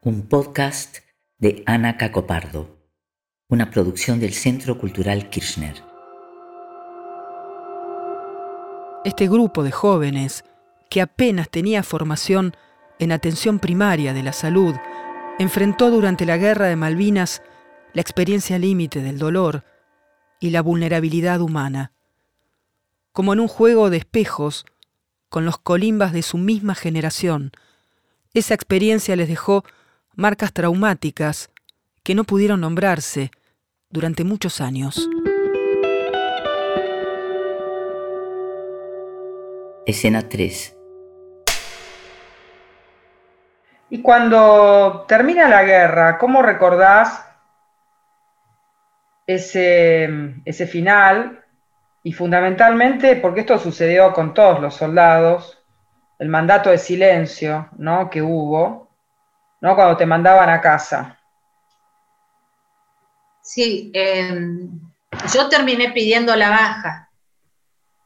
Un 0.00 0.26
podcast 0.26 1.00
de 1.36 1.62
Ana 1.66 1.98
Cacopardo. 1.98 2.78
Una 3.50 3.70
producción 3.70 4.20
del 4.20 4.32
Centro 4.32 4.78
Cultural 4.78 5.28
Kirchner. 5.28 5.84
Este 9.04 9.28
grupo 9.28 9.64
de 9.64 9.70
jóvenes, 9.70 10.46
que 10.88 11.02
apenas 11.02 11.50
tenía 11.50 11.82
formación 11.82 12.56
en 12.98 13.12
atención 13.12 13.58
primaria 13.58 14.14
de 14.14 14.22
la 14.22 14.32
salud, 14.32 14.74
enfrentó 15.38 15.90
durante 15.90 16.24
la 16.24 16.38
Guerra 16.38 16.68
de 16.68 16.76
Malvinas 16.76 17.42
la 17.92 18.00
experiencia 18.00 18.58
límite 18.58 19.02
del 19.02 19.18
dolor 19.18 19.62
y 20.40 20.48
la 20.48 20.62
vulnerabilidad 20.62 21.42
humana. 21.42 21.92
Como 23.12 23.34
en 23.34 23.40
un 23.40 23.48
juego 23.48 23.90
de 23.90 23.98
espejos, 23.98 24.64
con 25.28 25.44
los 25.44 25.58
colimbas 25.58 26.14
de 26.14 26.22
su 26.22 26.38
misma 26.38 26.74
generación. 26.74 27.52
Esa 28.34 28.54
experiencia 28.54 29.14
les 29.14 29.28
dejó 29.28 29.62
marcas 30.16 30.52
traumáticas 30.52 31.50
que 32.02 32.16
no 32.16 32.24
pudieron 32.24 32.60
nombrarse 32.60 33.30
durante 33.90 34.24
muchos 34.24 34.60
años. 34.60 35.08
Escena 39.86 40.28
3. 40.28 40.76
Y 43.90 44.02
cuando 44.02 45.04
termina 45.06 45.48
la 45.48 45.62
guerra, 45.62 46.18
¿cómo 46.18 46.42
recordás 46.42 47.24
ese, 49.28 50.10
ese 50.44 50.66
final 50.66 51.44
y 52.02 52.12
fundamentalmente 52.12 53.14
porque 53.14 53.40
esto 53.40 53.58
sucedió 53.58 54.12
con 54.12 54.34
todos 54.34 54.60
los 54.60 54.74
soldados, 54.74 55.53
el 56.24 56.30
mandato 56.30 56.70
de 56.70 56.78
silencio 56.78 57.68
¿no? 57.76 58.08
que 58.08 58.22
hubo, 58.22 58.88
¿no? 59.60 59.74
cuando 59.74 59.94
te 59.94 60.06
mandaban 60.06 60.48
a 60.48 60.58
casa. 60.58 61.20
Sí, 63.42 63.92
em, 63.92 64.80
yo 65.34 65.50
terminé 65.50 65.90
pidiendo 65.90 66.34
la 66.34 66.48
baja 66.48 67.10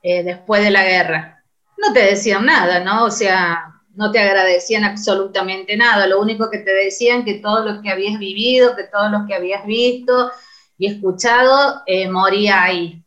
eh, 0.03 0.25
después 0.25 0.65
de 0.65 0.73
la 0.73 0.83
guerra. 0.83 1.45
No 1.77 1.93
te 1.93 2.01
decían 2.01 2.45
nada, 2.45 2.81
¿no? 2.81 3.05
O 3.05 3.11
sea, 3.13 3.73
no 3.95 4.11
te 4.11 4.19
agradecían 4.19 4.83
absolutamente 4.83 5.77
nada. 5.77 6.09
Lo 6.09 6.21
único 6.21 6.51
que 6.51 6.59
te 6.59 6.75
decían 6.75 7.25
que 7.25 7.35
todo 7.35 7.65
lo 7.65 7.81
que 7.83 7.91
habías 7.91 8.19
vivido, 8.19 8.75
que 8.75 8.83
todo 8.83 9.11
lo 9.11 9.27
que 9.29 9.37
habías 9.37 9.65
visto 9.65 10.33
y 10.77 10.89
escuchado, 10.89 11.85
eh, 11.87 12.09
moría 12.09 12.65
ahí. 12.65 13.01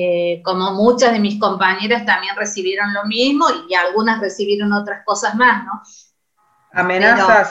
Eh, 0.00 0.42
como 0.44 0.74
muchas 0.74 1.12
de 1.12 1.18
mis 1.18 1.40
compañeras 1.40 2.06
también 2.06 2.36
recibieron 2.36 2.94
lo 2.94 3.04
mismo 3.06 3.46
y 3.68 3.74
algunas 3.74 4.20
recibieron 4.20 4.72
otras 4.72 5.04
cosas 5.04 5.34
más, 5.34 5.64
¿no? 5.64 5.82
¿Amenazas? 6.72 7.50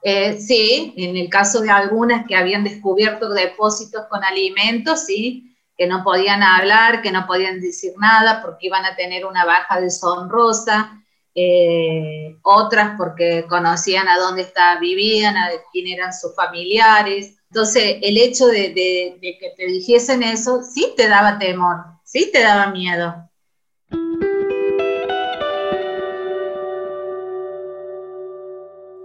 Eh, 0.00 0.38
sí, 0.38 0.94
en 0.96 1.16
el 1.16 1.28
caso 1.28 1.60
de 1.60 1.70
algunas 1.70 2.26
que 2.28 2.36
habían 2.36 2.62
descubierto 2.62 3.30
depósitos 3.30 4.06
con 4.08 4.22
alimentos, 4.22 5.06
sí, 5.06 5.56
que 5.76 5.88
no 5.88 6.04
podían 6.04 6.44
hablar, 6.44 7.02
que 7.02 7.10
no 7.10 7.26
podían 7.26 7.60
decir 7.60 7.92
nada 7.98 8.40
porque 8.40 8.68
iban 8.68 8.84
a 8.84 8.94
tener 8.94 9.26
una 9.26 9.44
baja 9.44 9.80
deshonrosa, 9.80 11.02
eh, 11.40 12.36
otras 12.42 12.96
porque 12.98 13.44
conocían 13.48 14.08
a 14.08 14.18
dónde 14.18 14.42
estaba, 14.42 14.80
vivían, 14.80 15.36
a 15.36 15.50
quién 15.70 15.86
eran 15.86 16.12
sus 16.12 16.34
familiares. 16.34 17.36
Entonces, 17.48 17.98
el 18.02 18.18
hecho 18.18 18.48
de, 18.48 18.70
de, 18.70 19.38
que 19.38 19.54
te 19.56 19.66
dijesen 19.66 20.24
eso 20.24 20.62
sí 20.64 20.94
te 20.96 21.08
daba 21.08 21.38
temor, 21.38 21.76
sí 22.02 22.30
te 22.32 22.42
daba 22.42 22.72
miedo. 22.72 23.14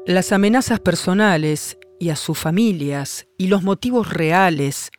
Las 0.08 0.32
amenazas 0.32 0.80
personales 0.80 1.78
y 2.00 2.10
a 2.10 2.16
sus 2.16 2.40
familias 2.40 3.28
y 3.38 3.46
los 3.46 3.62
motivos 3.62 4.12
reales 4.12 4.90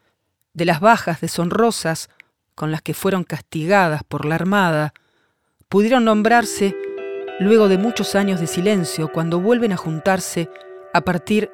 de 0.52 0.66
las 0.66 0.78
bajas 0.78 1.20
deshonrosas 1.20 2.10
con 2.54 2.70
las 2.70 2.80
que 2.80 2.94
fueron 2.94 3.24
castigadas 3.24 4.04
por 4.04 4.24
la 4.24 4.36
Armada 4.36 4.94
pudieron 5.68 6.04
nombrarse 6.04 6.76
luego 7.40 7.68
de 7.68 7.78
muchos 7.78 8.14
años 8.14 8.40
de 8.40 8.46
silencio 8.46 9.08
cuando 9.08 9.40
vuelven 9.40 9.72
a 9.72 9.76
juntarse 9.76 10.48
a 10.92 11.00
partir 11.00 11.50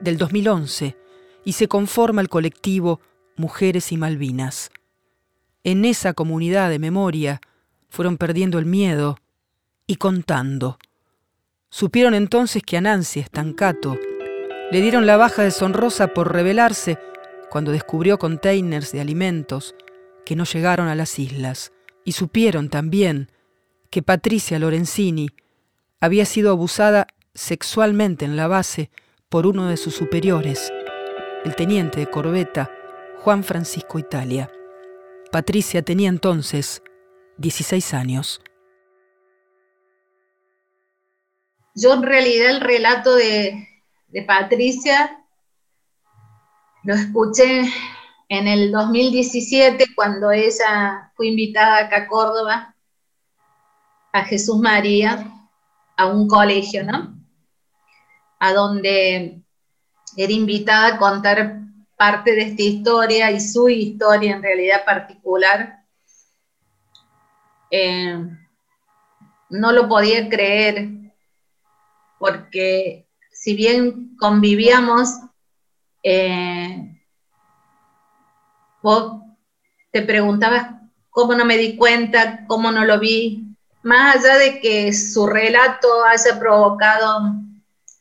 del 0.00 0.18
2011 0.18 0.96
y 1.44 1.52
se 1.52 1.68
conforma 1.68 2.20
el 2.20 2.28
colectivo 2.28 3.00
Mujeres 3.36 3.92
y 3.92 3.96
Malvinas. 3.96 4.70
En 5.64 5.84
esa 5.84 6.12
comunidad 6.12 6.70
de 6.70 6.78
memoria 6.78 7.40
fueron 7.88 8.18
perdiendo 8.18 8.58
el 8.58 8.66
miedo 8.66 9.16
y 9.86 9.96
contando. 9.96 10.78
Supieron 11.70 12.14
entonces 12.14 12.62
que 12.62 12.76
a 12.76 12.80
Nancy 12.80 13.20
Estancato 13.20 13.98
le 14.70 14.80
dieron 14.80 15.06
la 15.06 15.16
baja 15.16 15.42
deshonrosa 15.42 16.08
por 16.08 16.32
rebelarse 16.32 16.98
cuando 17.50 17.70
descubrió 17.70 18.18
containers 18.18 18.92
de 18.92 19.00
alimentos 19.00 19.74
que 20.24 20.36
no 20.36 20.44
llegaron 20.44 20.88
a 20.88 20.94
las 20.94 21.18
islas. 21.18 21.72
Y 22.04 22.12
supieron 22.12 22.68
también 22.68 23.30
que 23.92 24.02
Patricia 24.02 24.58
Lorenzini 24.58 25.28
había 26.00 26.24
sido 26.24 26.50
abusada 26.50 27.06
sexualmente 27.34 28.24
en 28.24 28.36
la 28.36 28.48
base 28.48 28.90
por 29.28 29.46
uno 29.46 29.68
de 29.68 29.76
sus 29.76 29.94
superiores, 29.94 30.72
el 31.44 31.54
teniente 31.54 32.00
de 32.00 32.06
corbeta 32.06 32.70
Juan 33.18 33.44
Francisco 33.44 33.98
Italia. 33.98 34.50
Patricia 35.30 35.82
tenía 35.82 36.08
entonces 36.08 36.82
16 37.36 37.92
años. 37.92 38.40
Yo 41.74 41.92
en 41.92 42.02
realidad 42.02 42.48
el 42.48 42.60
relato 42.62 43.14
de, 43.14 43.68
de 44.08 44.22
Patricia 44.22 45.22
lo 46.82 46.94
escuché 46.94 47.70
en 48.30 48.48
el 48.48 48.72
2017 48.72 49.84
cuando 49.94 50.30
ella 50.30 51.12
fue 51.14 51.26
invitada 51.26 51.76
acá 51.76 51.96
a 52.04 52.06
Córdoba 52.06 52.72
a 54.12 54.24
Jesús 54.24 54.58
María 54.58 55.26
a 55.96 56.06
un 56.06 56.28
colegio, 56.28 56.84
¿no? 56.84 57.18
A 58.38 58.52
donde 58.52 59.42
era 60.16 60.32
invitada 60.32 60.94
a 60.94 60.98
contar 60.98 61.60
parte 61.96 62.34
de 62.34 62.42
esta 62.42 62.62
historia 62.62 63.30
y 63.30 63.40
su 63.40 63.68
historia 63.68 64.34
en 64.34 64.42
realidad 64.42 64.84
particular. 64.84 65.84
Eh, 67.70 68.18
no 69.48 69.72
lo 69.72 69.88
podía 69.88 70.28
creer 70.28 70.88
porque 72.18 73.06
si 73.30 73.56
bien 73.56 74.16
convivíamos, 74.16 75.08
eh, 76.02 77.00
vos 78.82 79.22
te 79.90 80.02
preguntabas 80.02 80.74
cómo 81.10 81.34
no 81.34 81.44
me 81.44 81.56
di 81.56 81.76
cuenta, 81.76 82.44
cómo 82.46 82.70
no 82.70 82.84
lo 82.84 82.98
vi, 82.98 83.51
más 83.82 84.16
allá 84.16 84.38
de 84.38 84.60
que 84.60 84.92
su 84.92 85.26
relato 85.26 86.04
haya 86.04 86.38
provocado 86.38 87.34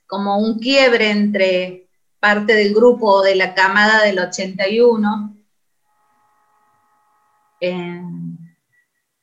como 0.08 0.38
un 0.38 0.60
quiebre 0.60 1.10
entre 1.10 1.88
parte 2.20 2.54
del 2.54 2.74
grupo 2.74 3.24
de 3.24 3.36
la 3.36 3.54
camada 3.56 4.04
del 4.04 4.20
81, 4.20 5.36
eh, 7.62 8.02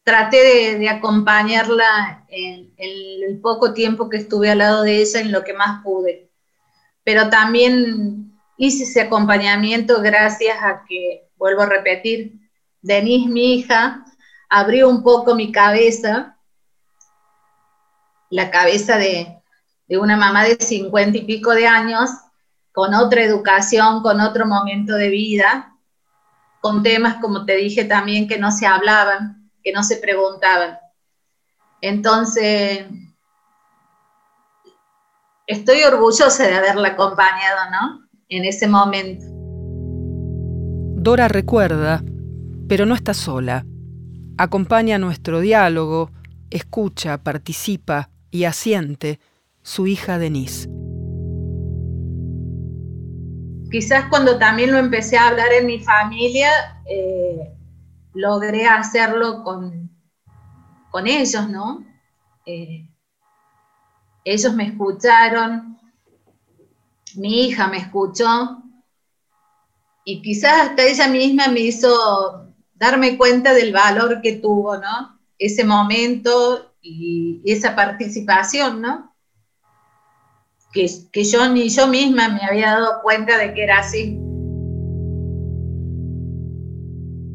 traté 0.03 0.79
de, 0.79 0.89
acompañarla 0.89 2.25
en, 2.29 2.73
el 2.77 3.39
poco 3.41 3.73
tiempo 3.73 4.09
que 4.09 4.17
estuve 4.17 4.51
al 4.51 4.59
lado 4.59 4.83
de 4.83 5.03
ella 5.03 5.21
en 5.21 5.31
lo 5.31 5.45
que 5.45 5.53
más 5.53 5.83
pude. 5.85 6.31
Pero 7.05 7.29
también 7.29 8.33
hice 8.57 8.85
ese 8.85 9.03
acompañamiento 9.03 10.01
gracias 10.01 10.57
a 10.63 10.85
que, 10.89 11.29
vuelvo 11.37 11.63
a 11.63 11.67
repetir, 11.67 12.41
Denise, 12.81 13.29
mi 13.29 13.55
hija, 13.55 14.05
abrió 14.49 14.89
un 14.89 15.03
poco 15.03 15.35
mi 15.35 15.53
cabeza 15.53 16.38
la 18.31 18.51
cabeza 18.51 18.97
de, 18.97 19.41
una 19.89 20.17
mamá 20.17 20.45
de 20.45 20.57
cincuenta 20.57 21.19
y 21.19 21.25
pico 21.25 21.53
de 21.53 21.67
años, 21.67 22.11
con 22.73 22.95
otra 22.95 23.23
educación, 23.23 24.03
con 24.03 24.21
otro 24.21 24.47
momento 24.47 24.95
de 24.95 25.09
vida, 25.09 25.75
con 26.61 26.83
temas, 26.83 27.17
como 27.17 27.45
te 27.45 27.57
dije 27.57 27.85
también, 27.85 28.29
que 28.29 28.39
no 28.39 28.51
se 28.51 28.67
hablaban, 28.67 29.51
que 29.63 29.73
no 29.73 29.83
se 29.83 29.97
preguntaban. 29.97 30.79
Entonces, 31.81 32.87
estoy 35.47 35.83
orgullosa 35.83 36.47
de 36.47 36.55
haberla 36.55 36.89
acompañado, 36.89 37.71
¿no? 37.71 38.09
En 38.29 38.45
ese 38.45 38.69
momento. 38.69 39.25
Dora 41.01 41.29
recuerda, 41.29 42.03
pero 42.69 42.85
no 42.85 42.95
está 42.95 43.15
sola. 43.15 43.65
Acompaña 44.37 44.99
nuestro 44.99 45.41
diálogo, 45.41 46.11
escucha, 46.51 47.23
participa, 47.23 48.11
y 48.31 48.45
asiente 48.45 49.21
su 49.63 49.87
hija 49.87 50.19
Denise. 50.19 50.69
Quizás 53.71 54.07
cuando 54.09 54.39
también 54.39 54.73
lo 54.73 54.79
empecé 54.79 55.19
a 55.19 55.29
hablar 55.29 55.53
en 55.53 55.67
mi 55.67 55.81
familia, 55.81 56.51
eh, 56.87 57.55
logré 58.15 58.67
hacerlo 58.67 59.45
con, 59.45 59.91
con 60.91 61.07
ellos, 61.07 61.49
¿no? 61.49 61.85
Eh, 62.47 62.89
ellos 64.25 64.55
me 64.55 64.65
escucharon, 64.69 65.79
mi 67.17 67.47
hija 67.47 67.69
me 67.69 67.79
escuchó 67.79 68.63
y 70.05 70.23
quizás 70.23 70.69
hasta 70.69 70.83
ella 70.85 71.09
misma 71.09 71.49
me 71.49 71.61
hizo 71.61 72.49
darme 72.75 73.19
cuenta 73.19 73.53
del 73.53 73.73
valor 73.73 74.23
que 74.23 74.37
tuvo, 74.37 74.77
¿no? 74.79 75.19
Ese 75.39 75.65
momento 75.65 76.68
y, 76.81 77.43
esa 77.45 77.75
participación, 77.75 78.81
¿no? 78.81 79.15
Que, 80.73 80.87
que 81.13 81.25
yo 81.25 81.49
ni 81.49 81.69
yo 81.69 81.87
misma 81.87 82.29
me 82.29 82.41
había 82.43 82.73
dado 82.73 83.01
cuenta 83.03 83.39
de 83.39 83.55
que 83.55 83.65
era 83.65 83.79
así. 83.79 84.19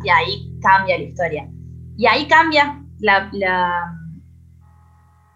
Y 0.04 0.10
ahí 0.10 0.60
cambia 0.62 0.98
la 0.98 1.04
historia. 1.04 1.50
Y 1.98 2.06
ahí 2.06 2.28
cambia 2.28 2.84
la, 3.00 3.30
la, 3.34 3.94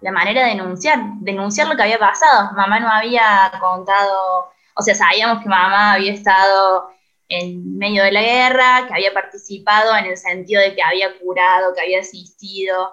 la 0.01 0.11
manera 0.11 0.43
de 0.43 0.49
denunciar, 0.49 0.99
denunciar 1.19 1.67
lo 1.67 1.75
que 1.75 1.83
había 1.83 1.99
pasado. 1.99 2.51
Mamá 2.53 2.79
no 2.79 2.89
había 2.89 3.51
contado, 3.59 4.51
o 4.75 4.81
sea, 4.81 4.95
sabíamos 4.95 5.41
que 5.41 5.49
mamá 5.49 5.93
había 5.93 6.13
estado 6.13 6.89
en 7.29 7.77
medio 7.77 8.03
de 8.03 8.11
la 8.11 8.21
guerra, 8.21 8.85
que 8.87 8.93
había 8.93 9.13
participado 9.13 9.95
en 9.97 10.05
el 10.05 10.17
sentido 10.17 10.61
de 10.61 10.75
que 10.75 10.83
había 10.83 11.17
curado, 11.19 11.73
que 11.73 11.81
había 11.81 11.99
asistido, 11.99 12.91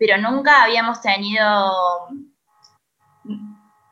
pero 0.00 0.16
nunca 0.16 0.62
habíamos 0.62 1.02
tenido 1.02 2.08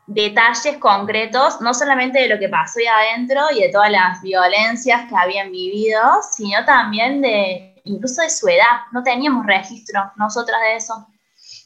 detalles 0.07 0.77
concretos, 0.79 1.61
no 1.61 1.71
solamente 1.75 2.19
de 2.19 2.29
lo 2.29 2.39
que 2.39 2.49
pasó 2.49 2.79
ahí 2.79 2.87
adentro 2.87 3.41
y 3.55 3.61
de 3.61 3.69
todas 3.69 3.91
las 3.91 4.19
violencias 4.23 5.07
que 5.07 5.15
habían 5.15 5.51
vivido, 5.51 6.01
sino 6.31 6.65
también 6.65 7.21
de 7.21 7.79
incluso 7.83 8.23
de 8.23 8.31
su 8.31 8.47
edad. 8.47 8.87
No 8.91 9.03
teníamos 9.03 9.45
registro 9.45 10.11
nosotras 10.15 10.59
de 10.61 10.77
eso, 10.77 11.07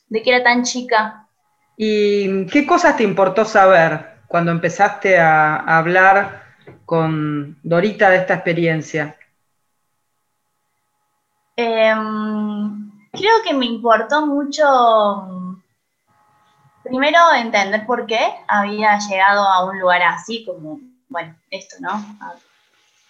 de 0.09 0.21
que 0.21 0.35
era 0.35 0.43
tan 0.43 0.63
chica. 0.63 1.25
¿Y 1.77 2.45
qué 2.47 2.67
cosas 2.67 2.97
te 2.97 3.03
importó 3.03 3.45
saber 3.45 4.23
cuando 4.27 4.51
empezaste 4.51 5.17
a 5.17 5.55
hablar 5.55 6.43
con 6.85 7.57
Dorita 7.63 8.09
de 8.09 8.17
esta 8.17 8.33
experiencia? 8.33 9.15
Eh, 11.55 11.93
creo 13.13 13.41
que 13.43 13.53
me 13.53 13.65
importó 13.65 14.25
mucho, 14.25 14.63
primero, 16.83 17.19
entender 17.35 17.85
por 17.85 18.05
qué 18.05 18.19
había 18.47 18.97
llegado 18.99 19.47
a 19.47 19.65
un 19.65 19.79
lugar 19.79 20.01
así, 20.01 20.43
como, 20.45 20.79
bueno, 21.09 21.35
esto, 21.49 21.77
¿no? 21.79 21.91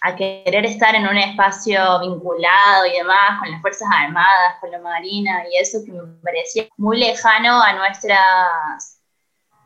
A, 0.02 0.14
querer 0.16 0.66
estar 0.66 0.94
en 0.94 1.08
un 1.08 1.16
espacio 1.16 1.98
vinculado 2.00 2.84
y 2.84 2.92
demás, 2.92 3.40
con 3.40 3.50
las 3.50 3.62
Fuerzas 3.62 3.88
Armadas, 3.90 4.56
con 4.60 4.70
la 4.70 4.78
Marina, 4.78 5.44
y 5.50 5.56
eso 5.56 5.78
que 5.82 5.92
me 5.92 6.02
parecía 6.22 6.68
muy 6.76 6.98
lejano 6.98 7.62
a 7.62 7.72
nuestras 7.72 9.00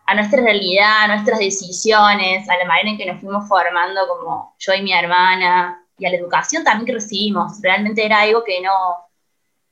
a 0.06 0.14
nuestra 0.14 0.40
realidad, 0.40 1.02
a 1.02 1.08
nuestras 1.08 1.38
decisiones, 1.38 2.48
a 2.48 2.56
la 2.56 2.64
manera 2.64 2.90
en 2.90 2.96
que 2.96 3.04
nos 3.04 3.20
fuimos 3.20 3.46
formando 3.46 4.08
como 4.08 4.54
yo 4.58 4.72
y 4.72 4.80
mi 4.80 4.92
hermana, 4.92 5.84
y 5.98 6.06
a 6.06 6.10
la 6.10 6.16
educación 6.16 6.64
también 6.64 6.86
que 6.86 6.94
recibimos. 6.94 7.60
Realmente 7.60 8.06
era 8.06 8.20
algo 8.20 8.42
que 8.42 8.58
no, 8.62 9.07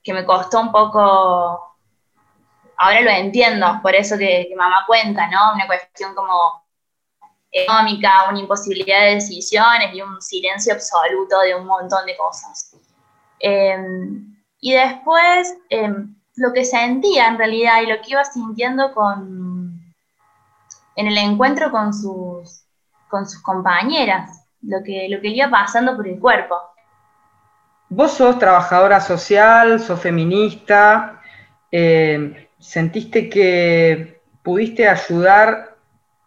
que 0.07 0.13
me 0.13 0.25
costó 0.25 0.61
un 0.61 0.71
poco, 0.71 1.75
ahora 2.77 3.01
lo 3.01 3.09
entiendo, 3.09 3.67
por 3.83 3.93
eso 3.93 4.17
que, 4.17 4.49
mamá 4.55 4.85
cuenta, 4.87 5.29
¿no? 5.29 5.53
Una 5.53 5.67
cuestión 5.67 6.15
como 6.15 6.63
económica, 7.51 8.29
una 8.29 8.39
imposibilidad 8.39 9.01
de 9.01 9.15
decisiones 9.15 9.93
y 9.93 10.01
un 10.01 10.21
silencio 10.21 10.71
absoluto 10.71 11.37
de 11.41 11.55
un 11.55 11.65
montón 11.65 12.05
de 12.05 12.15
cosas. 12.15 12.73
Em, 13.39 14.33
y 14.61 14.71
después, 14.75 15.57
em, 15.69 16.15
lo 16.37 16.53
que 16.53 16.63
sentía 16.63 17.27
en 17.27 17.37
realidad 17.37 17.81
y 17.81 17.87
lo 17.87 17.97
que 18.01 18.11
iba 18.11 18.23
sintiendo 18.23 18.93
con, 18.93 19.93
en 20.95 21.07
el 21.07 21.17
encuentro 21.17 21.69
con 21.69 21.93
sus, 21.93 22.63
con 23.09 23.27
sus 23.27 23.41
compañeras, 23.41 24.45
lo 24.61 24.77
que, 24.85 25.09
lo 25.09 25.19
que 25.19 25.27
iba 25.27 25.49
pasando 25.49 25.97
por 25.97 26.07
el 26.07 26.17
cuerpo. 26.17 26.55
Vos 27.89 28.11
sos 28.11 28.37
trabajadora 28.37 28.99
social, 28.99 29.79
sos 29.79 29.99
feminista, 29.99 31.21
eh, 31.71 32.49
¿sentiste 32.59 33.29
que 33.29 34.21
pudiste 34.43 34.87
ayudar 34.87 35.75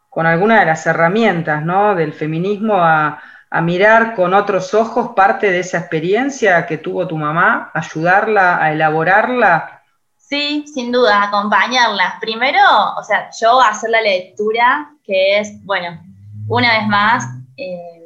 con 0.09 0.27
alguna 0.27 0.61
de 0.61 0.67
las 0.67 0.87
herramientas 0.87 1.63
del 1.97 2.13
feminismo 2.13 2.77
a, 2.77 3.21
a 3.51 3.61
mirar 3.61 4.15
con 4.15 4.33
otros 4.33 4.73
ojos 4.75 5.11
parte 5.15 5.51
de 5.51 5.61
esa 5.61 5.79
experiencia 5.79 6.67
que 6.67 6.79
tuvo 6.79 7.07
tu 7.07 7.17
mamá, 7.17 7.71
ayudarla 7.75 8.63
a 8.63 8.73
elaborarla? 8.73 9.83
Sí, 10.17 10.65
sin 10.73 10.93
duda, 10.93 11.25
acompañarla. 11.25 12.19
Primero, 12.21 12.61
o 12.97 13.03
sea, 13.03 13.29
yo 13.41 13.61
hacer 13.61 13.91
la 13.91 14.01
lectura, 14.01 14.93
que 15.05 15.41
es, 15.41 15.65
bueno, 15.65 16.01
una 16.47 16.79
vez 16.79 16.87
más, 16.87 17.25
eh, 17.57 18.00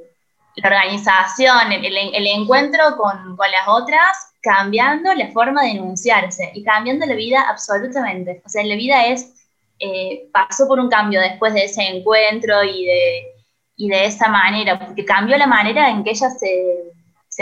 la 0.57 0.69
organización, 0.69 1.73
el, 1.73 2.27
encuentro 2.27 2.97
con, 2.97 3.37
las 3.37 3.69
otras, 3.69 4.33
cambiando 4.43 5.12
la 5.14 5.29
forma 5.33 5.62
de 5.62 5.71
enunciarse 5.71 6.51
y 6.55 6.62
cambiando 6.62 7.07
la 7.07 7.14
vida 7.14 7.45
absolutamente. 7.49 8.43
O 8.45 8.49
sea, 8.49 8.64
la 8.64 8.77
vida 8.77 9.07
es, 9.07 9.33
eh, 9.79 10.29
pasó 10.33 10.67
por 10.69 10.79
un 10.79 10.88
cambio 10.88 11.21
después 11.21 11.55
de 11.55 11.64
ese 11.64 11.83
encuentro 11.83 12.62
y 12.62 12.87
de 12.87 13.35
y 13.77 13.88
de 13.88 14.07
esa 14.07 14.29
manera, 14.29 14.79
porque 14.79 15.05
cambió 15.05 15.37
la 15.37 15.47
manera 15.47 15.90
en 15.90 16.05
que 16.05 16.11
ella 16.11 16.31
se, 16.31 16.93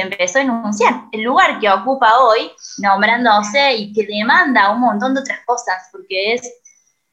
empezó 0.01 0.38
a 0.38 0.42
enunciar. 0.42 1.05
El 1.12 1.22
lugar 1.22 1.61
que 1.61 1.70
ocupa 1.70 2.18
hoy, 2.20 2.51
nombrándose 2.79 3.75
y 3.75 3.92
que 3.92 4.07
demanda 4.07 4.70
un 4.70 4.81
montón 4.81 5.14
de 5.14 5.20
otras 5.20 5.40
cosas, 5.44 5.88
porque 5.92 6.35
es 6.35 6.51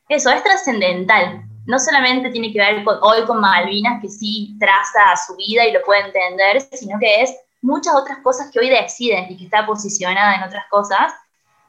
eso, 0.07 0.29
es 0.29 0.43
trascendental. 0.43 1.43
No 1.69 1.77
solamente 1.77 2.31
tiene 2.31 2.51
que 2.51 2.57
ver 2.57 2.83
hoy 3.01 3.25
con 3.27 3.39
Malvinas, 3.39 4.01
que 4.01 4.09
sí 4.09 4.57
traza 4.59 5.15
su 5.27 5.35
vida 5.35 5.67
y 5.67 5.71
lo 5.71 5.83
puede 5.83 6.01
entender, 6.01 6.61
sino 6.61 6.97
que 6.97 7.21
es 7.21 7.37
muchas 7.61 7.93
otras 7.93 8.17
cosas 8.23 8.49
que 8.49 8.59
hoy 8.59 8.71
deciden 8.71 9.27
y 9.29 9.37
que 9.37 9.43
está 9.43 9.67
posicionada 9.67 10.33
en 10.33 10.41
otras 10.41 10.65
cosas, 10.71 11.13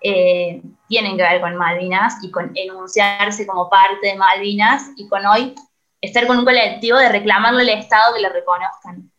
eh, 0.01 0.63
tienen 0.89 1.19
que 1.19 1.23
ver 1.23 1.43
con 1.43 1.55
Malvinas 1.55 2.15
y 2.23 2.31
con 2.31 2.51
enunciarse 2.55 3.47
como 3.47 3.69
parte 3.69 4.07
de 4.07 4.15
Malvinas 4.15 4.87
y 4.97 5.07
con 5.07 5.27
hoy 5.27 5.55
estar 6.01 6.27
con 6.27 6.39
un 6.39 6.45
colectivo 6.47 6.97
de 6.97 7.11
reclamarle 7.11 7.61
al 7.61 7.79
Estado 7.81 8.15
que 8.15 8.23
lo 8.23 8.31
reconozcan 8.31 9.13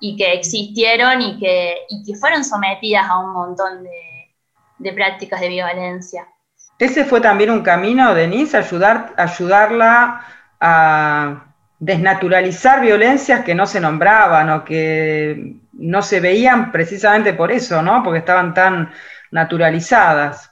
y 0.00 0.16
que 0.16 0.34
existieron 0.34 1.22
y 1.22 1.38
que, 1.38 1.78
que 2.06 2.14
fueron 2.14 2.44
sometidas 2.44 3.08
a 3.08 3.20
un 3.20 3.32
montón 3.32 3.84
de, 3.84 4.92
prácticas 4.92 5.40
de 5.40 5.48
violencia. 5.48 6.28
Ese 6.78 7.04
fue 7.04 7.20
también 7.20 7.50
un 7.50 7.62
camino, 7.62 8.14
Denise, 8.14 8.58
ayudar, 8.58 9.14
ayudarla 9.16 10.26
a 10.60 11.46
desnaturalizar 11.78 12.80
violencias 12.80 13.44
que 13.44 13.54
no 13.54 13.66
se 13.66 13.80
nombraban 13.80 14.50
o 14.50 14.64
que 14.64 15.56
no 15.72 16.02
se 16.02 16.20
veían 16.20 16.72
precisamente 16.72 17.34
por 17.34 17.52
eso, 17.52 17.82
¿no? 17.82 18.02
Porque 18.02 18.20
estaban 18.20 18.54
tan 18.54 18.92
naturalizadas. 19.30 20.50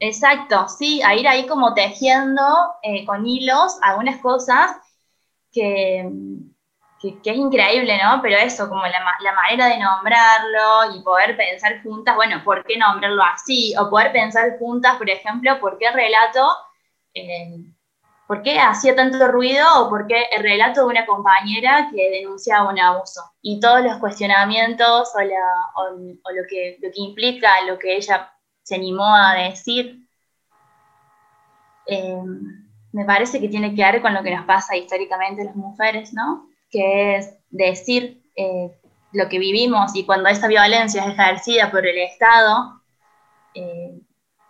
Exacto, 0.00 0.68
sí, 0.68 1.02
a 1.02 1.14
ir 1.14 1.28
ahí 1.28 1.46
como 1.46 1.74
tejiendo 1.74 2.42
eh, 2.82 3.04
con 3.04 3.26
hilos 3.26 3.78
algunas 3.82 4.18
cosas 4.18 4.70
que, 5.52 6.08
es 7.02 7.36
increíble, 7.36 7.98
¿no? 8.02 8.20
Pero 8.22 8.38
eso, 8.38 8.68
como 8.68 8.82
la, 8.86 9.32
manera 9.32 9.66
de 9.66 9.78
nombrarlo 9.78 10.96
y 10.96 11.02
poder 11.02 11.36
pensar 11.36 11.82
juntas, 11.82 12.16
bueno, 12.16 12.42
¿por 12.44 12.64
qué 12.64 12.76
nombrarlo 12.78 13.22
así? 13.22 13.74
O 13.78 13.90
poder 13.90 14.12
pensar 14.12 14.58
juntas, 14.58 14.96
por 14.96 15.08
ejemplo, 15.10 15.58
¿por 15.60 15.78
qué 15.78 15.86
el 15.86 15.94
relato, 15.94 16.48
eh, 17.14 17.58
por 18.26 18.42
qué 18.42 18.58
hacía 18.58 18.96
tanto 18.96 19.28
ruido 19.28 19.66
o 19.76 19.90
por 19.90 20.06
qué 20.06 20.24
el 20.32 20.42
relato 20.42 20.80
de 20.80 20.86
una 20.86 21.06
compañera 21.06 21.88
que 21.94 22.10
denunciaba 22.10 22.70
un 22.70 22.78
abuso? 22.78 23.20
Y 23.42 23.60
todos 23.60 23.82
los 23.82 23.98
cuestionamientos 23.98 25.12
o, 25.14 25.20
lo, 25.20 26.42
que, 26.48 26.78
lo 26.80 26.90
que 26.90 27.00
implica 27.00 27.60
lo 27.66 27.78
que 27.78 27.96
ella 27.96 28.32
se 28.62 28.74
animó 28.74 29.14
a 29.14 29.34
decir. 29.34 30.00
Eh, 31.86 32.22
me 32.92 33.04
parece 33.04 33.40
que 33.40 33.48
tiene 33.48 33.74
que 33.74 33.82
ver 33.82 34.00
con 34.00 34.14
lo 34.14 34.22
que 34.22 34.34
nos 34.34 34.46
pasa 34.46 34.74
históricamente 34.74 35.44
las 35.44 35.54
mujeres, 35.54 36.12
¿no? 36.14 36.48
Que 36.70 37.16
es 37.16 37.34
decir 37.50 38.22
eh, 38.36 38.70
lo 39.12 39.28
que 39.28 39.38
vivimos 39.38 39.94
y 39.94 40.04
cuando 40.04 40.28
esa 40.28 40.48
violencia 40.48 41.02
es 41.02 41.08
ejercida 41.08 41.70
por 41.70 41.86
el 41.86 41.98
Estado 41.98 42.82
eh, 43.54 43.98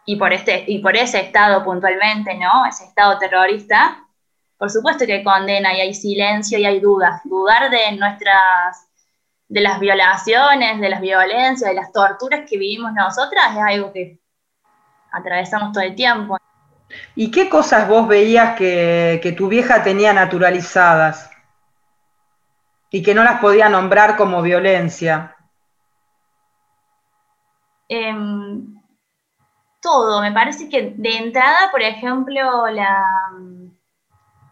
y, 0.05 0.17
por 0.17 0.33
este, 0.33 0.65
y 0.67 0.79
por 0.81 0.97
ese 0.97 1.21
Estado 1.21 1.65
puntualmente, 1.65 2.35
¿no? 2.35 2.67
Ese 2.67 2.85
Estado 2.85 3.19
terrorista, 3.19 4.07
por 4.59 4.71
supuesto 4.71 5.07
que 5.07 5.23
condena 5.23 5.75
y 5.75 5.81
hay 5.81 5.95
silencio 5.95 6.59
y 6.59 6.65
hay 6.65 6.81
dudas. 6.81 7.21
Dudar 7.25 7.71
de 7.71 7.93
nuestras, 7.93 8.89
de 9.49 9.61
las 9.61 9.79
violaciones, 9.79 10.81
de 10.81 10.89
las 10.89 11.01
violencias, 11.01 11.71
de 11.71 11.77
las 11.77 11.93
torturas 11.93 12.49
que 12.49 12.57
vivimos 12.57 12.93
nosotras 12.93 13.53
es 13.53 13.63
algo 13.63 13.93
que 13.93 14.19
atravesamos 15.13 15.73
todo 15.73 15.85
el 15.85 15.95
tiempo. 15.95 16.39
¿Y 17.15 17.31
qué 17.31 17.49
cosas 17.49 17.89
vos 17.89 18.07
veías 18.09 18.57
que, 18.57 19.35
tu 19.37 19.49
vieja 19.49 19.83
tenía 19.83 20.13
naturalizadas 20.13 21.31
y 22.97 23.03
que 23.03 23.15
no 23.15 23.23
las 23.23 23.41
podía 23.41 23.69
nombrar 23.69 24.17
como 24.17 24.41
violencia? 24.41 25.37
Em, 27.91 28.75
todo, 29.83 30.23
me 30.23 30.33
parece 30.33 30.71
que 30.71 30.95
de 30.97 31.17
entrada, 31.19 31.71
por 31.71 31.83
ejemplo, 31.83 32.67
la... 32.69 33.05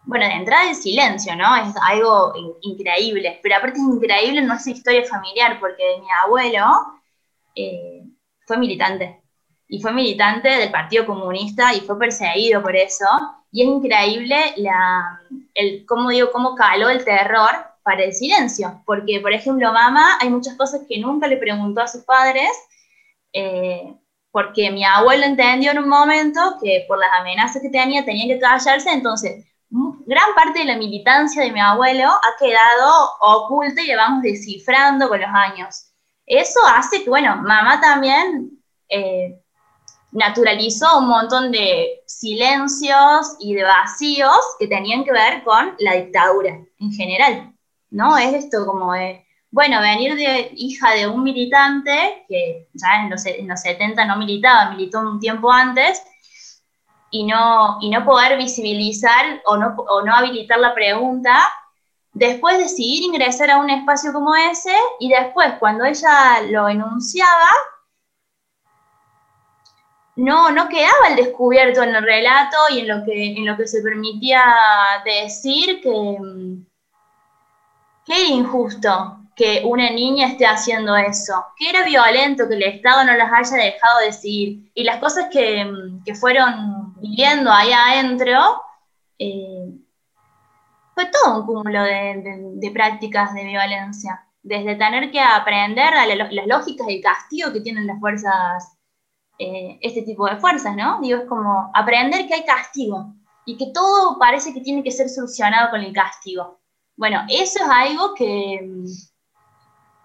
Bueno, 0.03 0.27
de 0.27 0.33
entrada 0.33 0.69
el 0.69 0.75
silencio, 0.75 1.35
¿no? 1.35 1.55
Es 1.55 1.73
algo 1.89 2.33
increíble, 2.61 3.39
pero 3.41 3.55
aparte 3.55 3.79
es 3.79 3.83
increíble 3.83 4.43
nuestra 4.43 4.73
historia 4.73 5.03
familiar, 5.05 5.59
porque 5.59 5.83
mi 5.99 6.07
abuelo 6.23 6.67
eh, 7.55 8.03
fue 8.45 8.57
militante 8.57 9.23
y 9.67 9.81
fue 9.81 9.91
militante 9.91 10.49
del 10.49 10.69
Partido 10.69 11.07
Comunista 11.07 11.73
y 11.73 11.81
fue 11.81 11.97
perseguido 11.97 12.61
por 12.61 12.75
eso. 12.75 13.07
Y 13.51 13.63
es 13.63 13.67
increíble 13.69 14.53
la, 14.57 15.19
el, 15.55 15.83
cómo, 15.87 16.11
digo, 16.11 16.31
cómo 16.31 16.53
caló 16.53 16.89
el 16.89 17.03
terror 17.03 17.74
para 17.85 18.03
el 18.03 18.13
silencio. 18.13 18.81
Porque, 18.85 19.19
por 19.21 19.31
ejemplo, 19.31 19.71
mamá, 19.71 20.17
hay 20.19 20.29
muchas 20.29 20.55
cosas 20.55 20.81
que 20.89 20.99
nunca 20.99 21.27
le 21.27 21.37
preguntó 21.37 21.81
a 21.81 21.87
sus 21.87 22.03
padres, 22.03 22.49
eh, 23.31 23.93
porque 24.31 24.71
mi 24.71 24.83
abuelo 24.83 25.23
entendió 25.23 25.71
en 25.71 25.77
un 25.77 25.87
momento 25.87 26.57
que 26.61 26.83
por 26.87 26.97
las 26.97 27.11
amenazas 27.19 27.61
que 27.61 27.69
tenía 27.69 28.03
tenía 28.03 28.33
que 28.33 28.41
callarse, 28.41 28.89
entonces 28.91 29.45
gran 30.05 30.33
parte 30.35 30.59
de 30.59 30.65
la 30.65 30.77
militancia 30.77 31.43
de 31.43 31.51
mi 31.51 31.59
abuelo 31.59 32.09
ha 32.09 32.37
quedado 32.39 33.11
oculta 33.21 33.81
y 33.81 33.87
la 33.87 33.97
vamos 33.97 34.23
descifrando 34.23 35.07
con 35.07 35.21
los 35.21 35.29
años. 35.29 35.91
Eso 36.25 36.59
hace 36.75 37.03
que, 37.03 37.09
bueno, 37.09 37.35
mamá 37.37 37.79
también 37.79 38.59
eh, 38.89 39.39
naturalizó 40.11 40.99
un 40.99 41.07
montón 41.07 41.51
de 41.51 42.01
silencios 42.07 43.35
y 43.39 43.53
de 43.53 43.63
vacíos 43.63 44.39
que 44.59 44.67
tenían 44.67 45.03
que 45.03 45.11
ver 45.11 45.43
con 45.43 45.75
la 45.79 45.93
dictadura 45.93 46.59
en 46.79 46.91
general, 46.91 47.54
¿no? 47.89 48.17
Es 48.17 48.33
esto 48.33 48.65
como 48.65 48.93
de, 48.93 49.25
bueno, 49.51 49.79
venir 49.81 50.15
de 50.15 50.51
hija 50.55 50.91
de 50.91 51.07
un 51.07 51.23
militante, 51.23 52.25
que 52.27 52.67
ya 52.73 53.03
en 53.03 53.09
los, 53.09 53.25
en 53.25 53.57
70 53.57 54.05
no 54.05 54.17
militaba, 54.17 54.71
militó 54.71 54.99
un 54.99 55.19
tiempo 55.19 55.51
antes, 55.51 56.03
y 57.11 57.23
no, 57.25 57.77
y 57.81 57.89
no 57.89 58.03
poder 58.03 58.37
visibilizar 58.37 59.41
o 59.45 59.57
no, 59.57 59.75
o 59.77 60.01
no 60.01 60.13
habilitar 60.13 60.59
la 60.59 60.73
pregunta, 60.73 61.41
después 62.11 62.57
decidir 62.57 63.03
ingresar 63.03 63.51
a 63.51 63.57
un 63.59 63.69
espacio 63.69 64.11
como 64.11 64.35
ese, 64.35 64.75
y 64.99 65.09
después 65.09 65.53
cuando 65.59 65.85
ella 65.85 66.41
lo 66.49 66.67
enunciaba, 66.67 67.49
no, 70.17 70.51
no 70.51 70.69
quedaba 70.69 71.09
el 71.09 71.17
descubierto 71.17 71.83
en 71.83 71.95
el 71.95 72.03
relato 72.03 72.57
y 72.71 72.79
en 72.79 72.87
lo 72.87 73.05
que, 73.05 73.37
en 73.37 73.45
lo 73.45 73.57
que 73.57 73.67
se 73.67 73.81
permitía 73.81 74.43
decir 75.03 75.81
que, 75.81 76.17
que 78.05 78.13
era 78.13 78.29
injusto 78.29 79.19
que 79.35 79.63
una 79.65 79.89
niña 79.89 80.27
esté 80.27 80.45
haciendo 80.45 80.95
eso, 80.95 81.33
que 81.57 81.69
era 81.69 81.83
violento 81.83 82.47
que 82.47 82.55
el 82.55 82.63
Estado 82.63 83.03
no 83.03 83.13
las 83.15 83.31
haya 83.33 83.63
dejado 83.63 83.99
decir, 83.99 84.71
y 84.73 84.83
las 84.83 84.97
cosas 84.97 85.25
que, 85.31 85.65
fueron 86.19 86.93
viviendo 87.01 87.51
ahí 87.51 87.71
adentro, 87.73 88.61
eh, 89.19 89.73
fue 90.93 91.05
todo 91.07 91.41
un 91.41 91.45
cúmulo 91.45 91.83
de, 91.83 92.71
prácticas 92.73 93.33
de 93.33 93.43
violencia, 93.43 94.25
desde 94.41 94.75
tener 94.75 95.11
que 95.11 95.19
aprender 95.19 95.93
a 95.93 96.05
las 96.07 96.47
lógicas 96.47 96.87
del 96.87 97.01
castigo 97.01 97.51
que 97.51 97.59
tienen 97.59 97.87
las 97.87 97.99
fuerzas 97.99 98.75
eh, 99.37 99.77
este 99.81 100.03
tipo 100.03 100.27
de 100.27 100.37
fuerzas, 100.37 100.75
¿no? 100.77 101.01
Digo, 101.01 101.19
es 101.19 101.27
como 101.27 101.69
aprender 101.73 102.25
que 102.25 102.35
hay 102.35 102.45
castigo 102.45 103.13
y 103.45 103.57
que 103.57 103.71
todo 103.73 104.17
parece 104.17 104.53
que 104.53 104.61
tiene 104.61 104.81
que 104.81 104.91
ser 104.91 105.09
solucionado 105.09 105.71
con 105.71 105.81
el 105.81 105.91
castigo. 105.91 106.61
Bueno, 106.97 107.25
eso 107.27 107.59
es 107.59 107.69
algo 107.69 108.13
que 108.15 108.61
mm, 108.63 108.85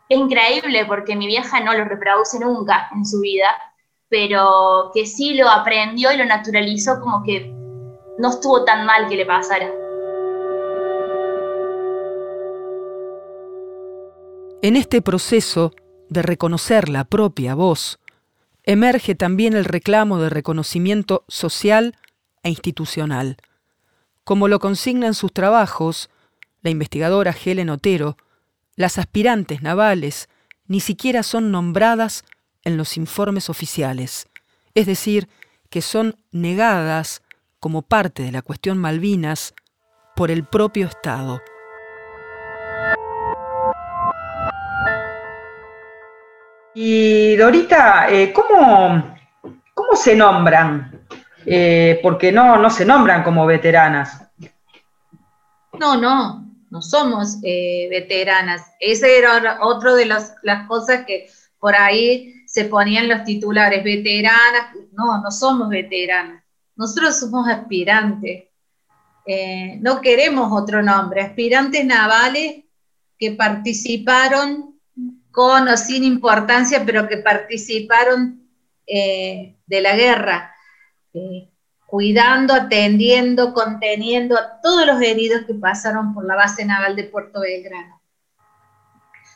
es 0.08 0.18
increíble 0.18 0.84
porque 0.86 1.14
mi 1.14 1.28
vieja 1.28 1.60
no 1.60 1.72
lo 1.72 1.84
reproduce 1.84 2.40
nunca 2.40 2.88
en 2.92 3.06
su 3.06 3.20
vida, 3.20 3.48
pero 4.08 4.90
que 4.92 5.06
sí 5.06 5.34
lo 5.34 5.48
aprendió 5.48 6.12
y 6.12 6.16
lo 6.16 6.24
naturalizó 6.24 7.00
como 7.00 7.22
que 7.22 7.48
no 8.18 8.30
estuvo 8.30 8.64
tan 8.64 8.86
mal 8.86 9.08
que 9.08 9.16
le 9.16 9.24
pasara. 9.24 9.70
En 14.62 14.76
este 14.76 15.00
proceso 15.00 15.72
de 16.08 16.22
reconocer 16.22 16.88
la 16.88 17.04
propia 17.04 17.54
voz, 17.54 18.00
emerge 18.64 19.14
también 19.14 19.54
el 19.54 19.64
reclamo 19.64 20.18
de 20.18 20.28
reconocimiento 20.28 21.24
social 21.28 21.96
e 22.42 22.50
institucional, 22.50 23.36
como 24.24 24.48
lo 24.48 24.58
consignan 24.58 25.14
sus 25.14 25.32
trabajos 25.32 26.10
la 26.62 26.70
investigadora 26.70 27.34
Helen 27.44 27.70
Otero, 27.70 28.16
las 28.76 28.98
aspirantes 28.98 29.62
navales 29.62 30.28
ni 30.66 30.80
siquiera 30.80 31.22
son 31.22 31.50
nombradas 31.50 32.24
en 32.64 32.76
los 32.76 32.96
informes 32.96 33.50
oficiales, 33.50 34.28
es 34.74 34.86
decir, 34.86 35.28
que 35.68 35.82
son 35.82 36.16
negadas 36.30 37.22
como 37.58 37.82
parte 37.82 38.22
de 38.22 38.32
la 38.32 38.42
cuestión 38.42 38.78
Malvinas 38.78 39.54
por 40.16 40.30
el 40.30 40.44
propio 40.44 40.86
Estado. 40.86 41.40
Y 46.74 47.36
Dorita, 47.36 48.08
eh, 48.10 48.32
¿cómo, 48.32 49.16
¿cómo, 49.74 49.96
se 49.96 50.14
nombran? 50.14 51.04
Eh, 51.44 51.98
porque 52.02 52.30
no, 52.30 52.56
no 52.58 52.70
se 52.70 52.84
nombran 52.84 53.24
como 53.24 53.44
veteranas. 53.44 54.30
No, 55.78 55.96
no, 55.96 56.49
no 56.70 56.80
somos 56.82 57.38
eh, 57.42 57.88
veteranas. 57.90 58.62
Esa 58.80 59.08
era 59.08 59.58
otra 59.62 59.94
de 59.94 60.06
las, 60.06 60.34
cosas 60.66 61.04
que 61.04 61.28
por 61.58 61.74
ahí 61.74 62.42
se 62.46 62.64
ponían 62.64 63.08
los 63.08 63.24
titulares, 63.24 63.84
veteranas. 63.84 64.74
No, 64.92 65.20
no 65.20 65.30
somos 65.30 65.68
veteranas. 65.68 66.42
Nosotros 66.76 67.18
somos 67.18 67.48
aspirantes. 67.48 68.44
no 69.80 70.00
queremos 70.00 70.50
otro 70.50 70.82
nombre, 70.82 71.20
aspirantes 71.20 71.84
navales 71.84 72.64
que 73.18 73.32
participaron 73.32 74.80
con 75.30 75.68
o 75.68 75.76
sin 75.76 76.04
importancia, 76.04 76.84
pero 76.84 77.06
que 77.06 77.18
participaron 77.18 78.48
eh, 78.86 79.56
de 79.66 79.80
la 79.80 79.94
guerra, 79.94 80.54
eh, 81.14 81.48
cuidando, 81.90 82.54
atendiendo, 82.54 83.52
conteniendo 83.52 84.38
a 84.38 84.60
todos 84.60 84.86
los 84.86 85.02
heridos 85.02 85.42
que 85.44 85.54
pasaron 85.54 86.14
por 86.14 86.24
la 86.24 86.36
base 86.36 86.64
naval 86.64 86.94
de 86.94 87.02
Puerto 87.02 87.40
Belgrano. 87.40 88.00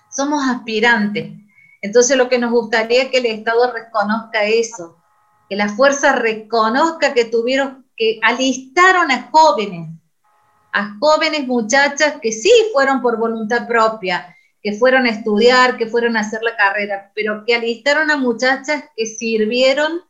Somos 0.08 0.48
aspirantes. 0.48 1.32
Entonces 1.82 2.16
lo 2.16 2.28
que 2.28 2.38
nos 2.38 2.52
gustaría 2.52 3.02
es 3.02 3.10
que 3.10 3.18
el 3.18 3.26
Estado 3.26 3.72
reconozca 3.72 4.44
eso, 4.44 5.02
que 5.48 5.56
la 5.56 5.68
fuerza 5.68 6.12
reconozca 6.12 7.12
que 7.12 7.24
tuvieron, 7.24 7.86
que 7.96 8.20
alistaron 8.22 9.10
a 9.10 9.28
jóvenes, 9.32 9.90
a 10.72 10.96
jóvenes 11.00 11.48
muchachas 11.48 12.14
que 12.22 12.30
sí 12.30 12.52
fueron 12.72 13.02
por 13.02 13.18
voluntad 13.18 13.66
propia, 13.66 14.34
que 14.62 14.74
fueron 14.74 15.06
a 15.06 15.10
estudiar, 15.10 15.76
que 15.76 15.88
fueron 15.88 16.16
a 16.16 16.20
hacer 16.20 16.40
la 16.44 16.56
carrera, 16.56 17.10
pero 17.16 17.44
que 17.44 17.56
alistaron 17.56 18.12
a 18.12 18.16
muchachas 18.16 18.84
que 18.96 19.06
sirvieron 19.06 20.02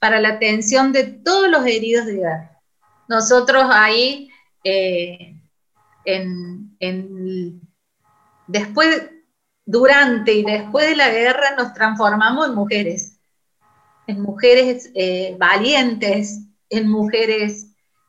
para 0.00 0.18
la 0.18 0.30
atención 0.30 0.92
de 0.92 1.04
todos 1.04 1.48
los 1.48 1.64
heridos 1.66 2.06
de 2.06 2.14
guerra. 2.14 2.60
Nosotros 3.06 3.64
ahí, 3.68 4.30
eh, 4.64 5.36
después, 8.46 9.10
durante 9.64 10.32
y 10.32 10.42
después 10.42 10.88
de 10.88 10.96
la 10.96 11.10
guerra, 11.10 11.54
nos 11.56 11.74
transformamos 11.74 12.48
en 12.48 12.54
mujeres, 12.54 13.18
en 14.06 14.22
mujeres 14.22 14.90
eh, 14.94 15.36
valientes, 15.38 16.40
en 16.70 16.88
mujeres 16.88 17.66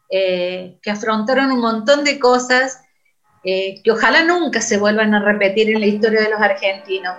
eh, 0.10 0.80
que 0.82 0.92
afrontaron 0.92 1.52
un 1.52 1.60
montón 1.60 2.04
de 2.04 2.18
cosas 2.20 2.82
que 3.44 3.92
ojalá 3.92 4.24
nunca 4.24 4.62
se 4.62 4.78
vuelvan 4.78 5.16
a 5.16 5.24
repetir 5.24 5.72
en 5.72 5.80
la 5.80 5.88
historia 5.88 6.22
de 6.22 6.30
los 6.30 6.40
argentinos. 6.40 7.18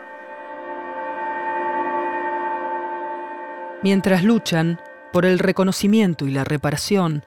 Mientras 3.82 4.24
luchan 4.24 4.80
por 5.12 5.24
el 5.26 5.38
reconocimiento 5.38 6.26
y 6.26 6.30
la 6.30 6.44
reparación, 6.44 7.24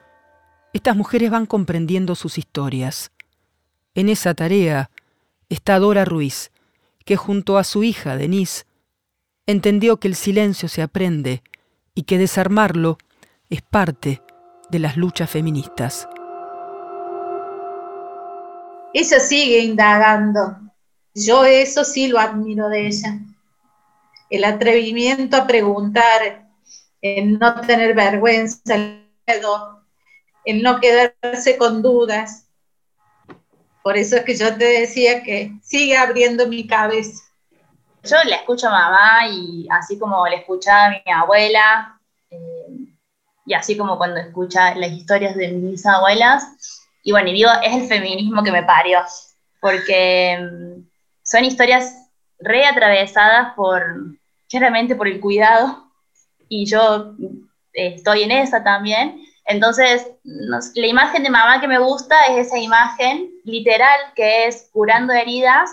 estas 0.72 0.96
mujeres 0.96 1.30
van 1.30 1.46
comprendiendo 1.46 2.14
sus 2.14 2.38
historias. 2.38 3.12
En 3.94 4.08
esa 4.08 4.34
tarea 4.34 4.90
está 5.48 5.78
Dora 5.78 6.04
Ruiz, 6.04 6.50
que 7.04 7.16
junto 7.16 7.58
a 7.58 7.64
su 7.64 7.84
hija 7.84 8.16
Denise 8.16 8.64
entendió 9.46 9.98
que 9.98 10.08
el 10.08 10.14
silencio 10.14 10.68
se 10.68 10.82
aprende 10.82 11.42
y 11.94 12.02
que 12.02 12.18
desarmarlo 12.18 12.98
es 13.48 13.62
parte 13.62 14.22
de 14.70 14.78
las 14.80 14.96
luchas 14.96 15.30
feministas 15.30 16.08
ella 18.98 19.20
sigue 19.20 19.58
indagando. 19.58 20.56
Yo 21.14 21.44
eso 21.44 21.84
sí 21.84 22.08
lo 22.08 22.18
admiro 22.18 22.70
de 22.70 22.86
ella. 22.86 23.18
El 24.30 24.44
atrevimiento 24.44 25.36
a 25.36 25.46
preguntar, 25.46 26.45
no 27.26 27.60
tener 27.62 27.94
vergüenza, 27.94 28.74
el 28.74 29.08
miedo, 29.26 29.82
el 30.44 30.62
no 30.62 30.80
quedarse 30.80 31.56
con 31.58 31.82
dudas. 31.82 32.48
Por 33.82 33.96
eso 33.96 34.16
es 34.16 34.24
que 34.24 34.36
yo 34.36 34.56
te 34.56 34.64
decía 34.64 35.22
que 35.22 35.52
sigue 35.62 35.96
abriendo 35.96 36.46
mi 36.46 36.66
cabeza. 36.66 37.22
Yo 38.02 38.16
le 38.24 38.36
escucho 38.36 38.68
mamá 38.68 39.28
y 39.28 39.66
así 39.70 39.98
como 39.98 40.26
le 40.26 40.36
escuchaba 40.36 40.90
mi 40.90 41.12
abuela, 41.12 42.00
eh, 42.30 42.86
y 43.44 43.54
así 43.54 43.76
como 43.76 43.96
cuando 43.96 44.20
escucha 44.20 44.74
las 44.74 44.90
historias 44.90 45.36
de 45.36 45.48
mis 45.48 45.84
abuelas, 45.86 46.86
y 47.02 47.12
bueno, 47.12 47.28
y 47.28 47.34
digo, 47.34 47.50
es 47.62 47.74
el 47.74 47.86
feminismo 47.86 48.42
que 48.42 48.50
me 48.50 48.64
parió, 48.64 49.00
porque 49.60 50.38
mm, 50.40 50.82
son 51.22 51.44
historias 51.44 52.10
reatravesadas 52.40 53.54
por, 53.54 53.82
claramente 54.48 54.96
por 54.96 55.06
el 55.06 55.20
cuidado, 55.20 55.85
y 56.48 56.66
yo 56.66 57.14
estoy 57.72 58.22
en 58.22 58.32
esa 58.32 58.62
también. 58.62 59.22
Entonces, 59.44 60.06
la 60.24 60.86
imagen 60.86 61.22
de 61.22 61.30
mamá 61.30 61.60
que 61.60 61.68
me 61.68 61.78
gusta 61.78 62.16
es 62.30 62.48
esa 62.48 62.58
imagen 62.58 63.30
literal 63.44 63.96
que 64.14 64.46
es 64.46 64.68
curando 64.72 65.12
heridas, 65.12 65.70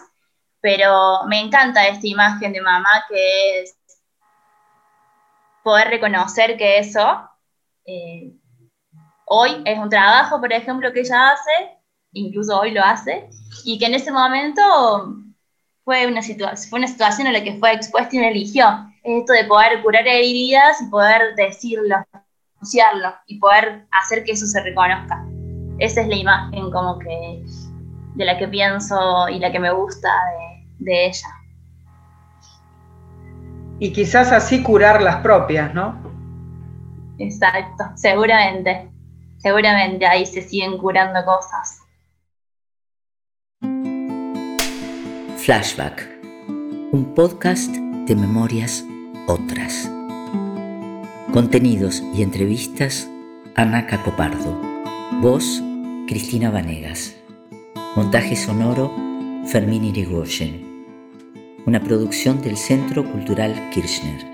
pero 0.61 1.23
me 1.27 1.39
encanta 1.39 1.87
esta 1.87 2.07
imagen 2.07 2.53
de 2.53 2.61
mamá 2.61 3.03
que 3.09 3.61
es 3.61 3.75
poder 5.63 5.87
reconocer 5.87 6.55
que 6.57 6.77
eso 6.77 7.29
eh, 7.85 8.33
hoy 9.25 9.61
es 9.65 9.79
un 9.79 9.89
trabajo, 9.89 10.39
por 10.39 10.53
ejemplo, 10.53 10.91
que 10.93 11.01
ella 11.01 11.29
hace, 11.29 11.77
incluso 12.11 12.59
hoy 12.59 12.71
lo 12.71 12.83
hace, 12.83 13.29
y 13.65 13.79
que 13.79 13.85
en 13.85 13.95
ese 13.95 14.11
momento 14.11 14.61
fue 15.83 16.07
una, 16.07 16.21
fue 16.21 16.79
una 16.79 16.87
situación 16.87 17.27
en 17.27 17.33
la 17.33 17.43
que 17.43 17.57
fue 17.57 17.73
expuesta 17.73 18.15
y 18.15 18.19
eligió. 18.19 18.92
Esto 19.03 19.33
de 19.33 19.43
poder 19.45 19.81
curar 19.81 20.07
heridas 20.07 20.81
y 20.81 20.89
poder 20.89 21.35
decirlo, 21.35 21.97
anunciarlo 22.55 23.13
y 23.27 23.39
poder 23.39 23.85
hacer 23.91 24.23
que 24.23 24.31
eso 24.31 24.45
se 24.45 24.61
reconozca. 24.61 25.25
Esa 25.79 26.01
es 26.01 26.07
la 26.07 26.15
imagen 26.15 26.71
como 26.71 26.99
que 26.99 27.43
de 28.15 28.25
la 28.25 28.37
que 28.37 28.47
pienso 28.47 29.27
y 29.29 29.39
la 29.39 29.51
que 29.51 29.59
me 29.59 29.71
gusta 29.71 30.09
de, 30.79 30.85
de 30.85 31.05
ella. 31.07 31.27
Y 33.79 33.91
quizás 33.91 34.31
así 34.31 34.63
curar 34.63 35.01
las 35.01 35.17
propias, 35.17 35.73
¿no? 35.73 36.01
Exacto, 37.17 37.83
seguramente 37.95 38.93
seguramente 39.43 40.05
ahí 40.05 40.25
se 40.25 40.41
siguen 40.41 40.77
curando 40.77 41.19
cosas. 41.25 41.81
Flashback, 45.37 46.07
un 46.93 47.13
podcast 47.13 47.82
de 48.05 48.15
memorias 48.15 48.85
otras. 49.27 49.89
Contenidos 51.31 52.03
y 52.13 52.21
entrevistas, 52.21 53.09
Ana 53.55 53.87
Cacopardo. 53.87 54.61
Voz, 55.21 55.63
Cristina 56.07 56.49
Vanegas. 56.51 57.15
Montaje 57.95 58.35
sonoro, 58.35 58.91
Fermín 59.45 59.85
Irigoyen. 59.85 60.85
Una 61.65 61.81
producción 61.81 62.41
del 62.41 62.57
Centro 62.57 63.09
Cultural 63.09 63.69
Kirchner. 63.71 64.32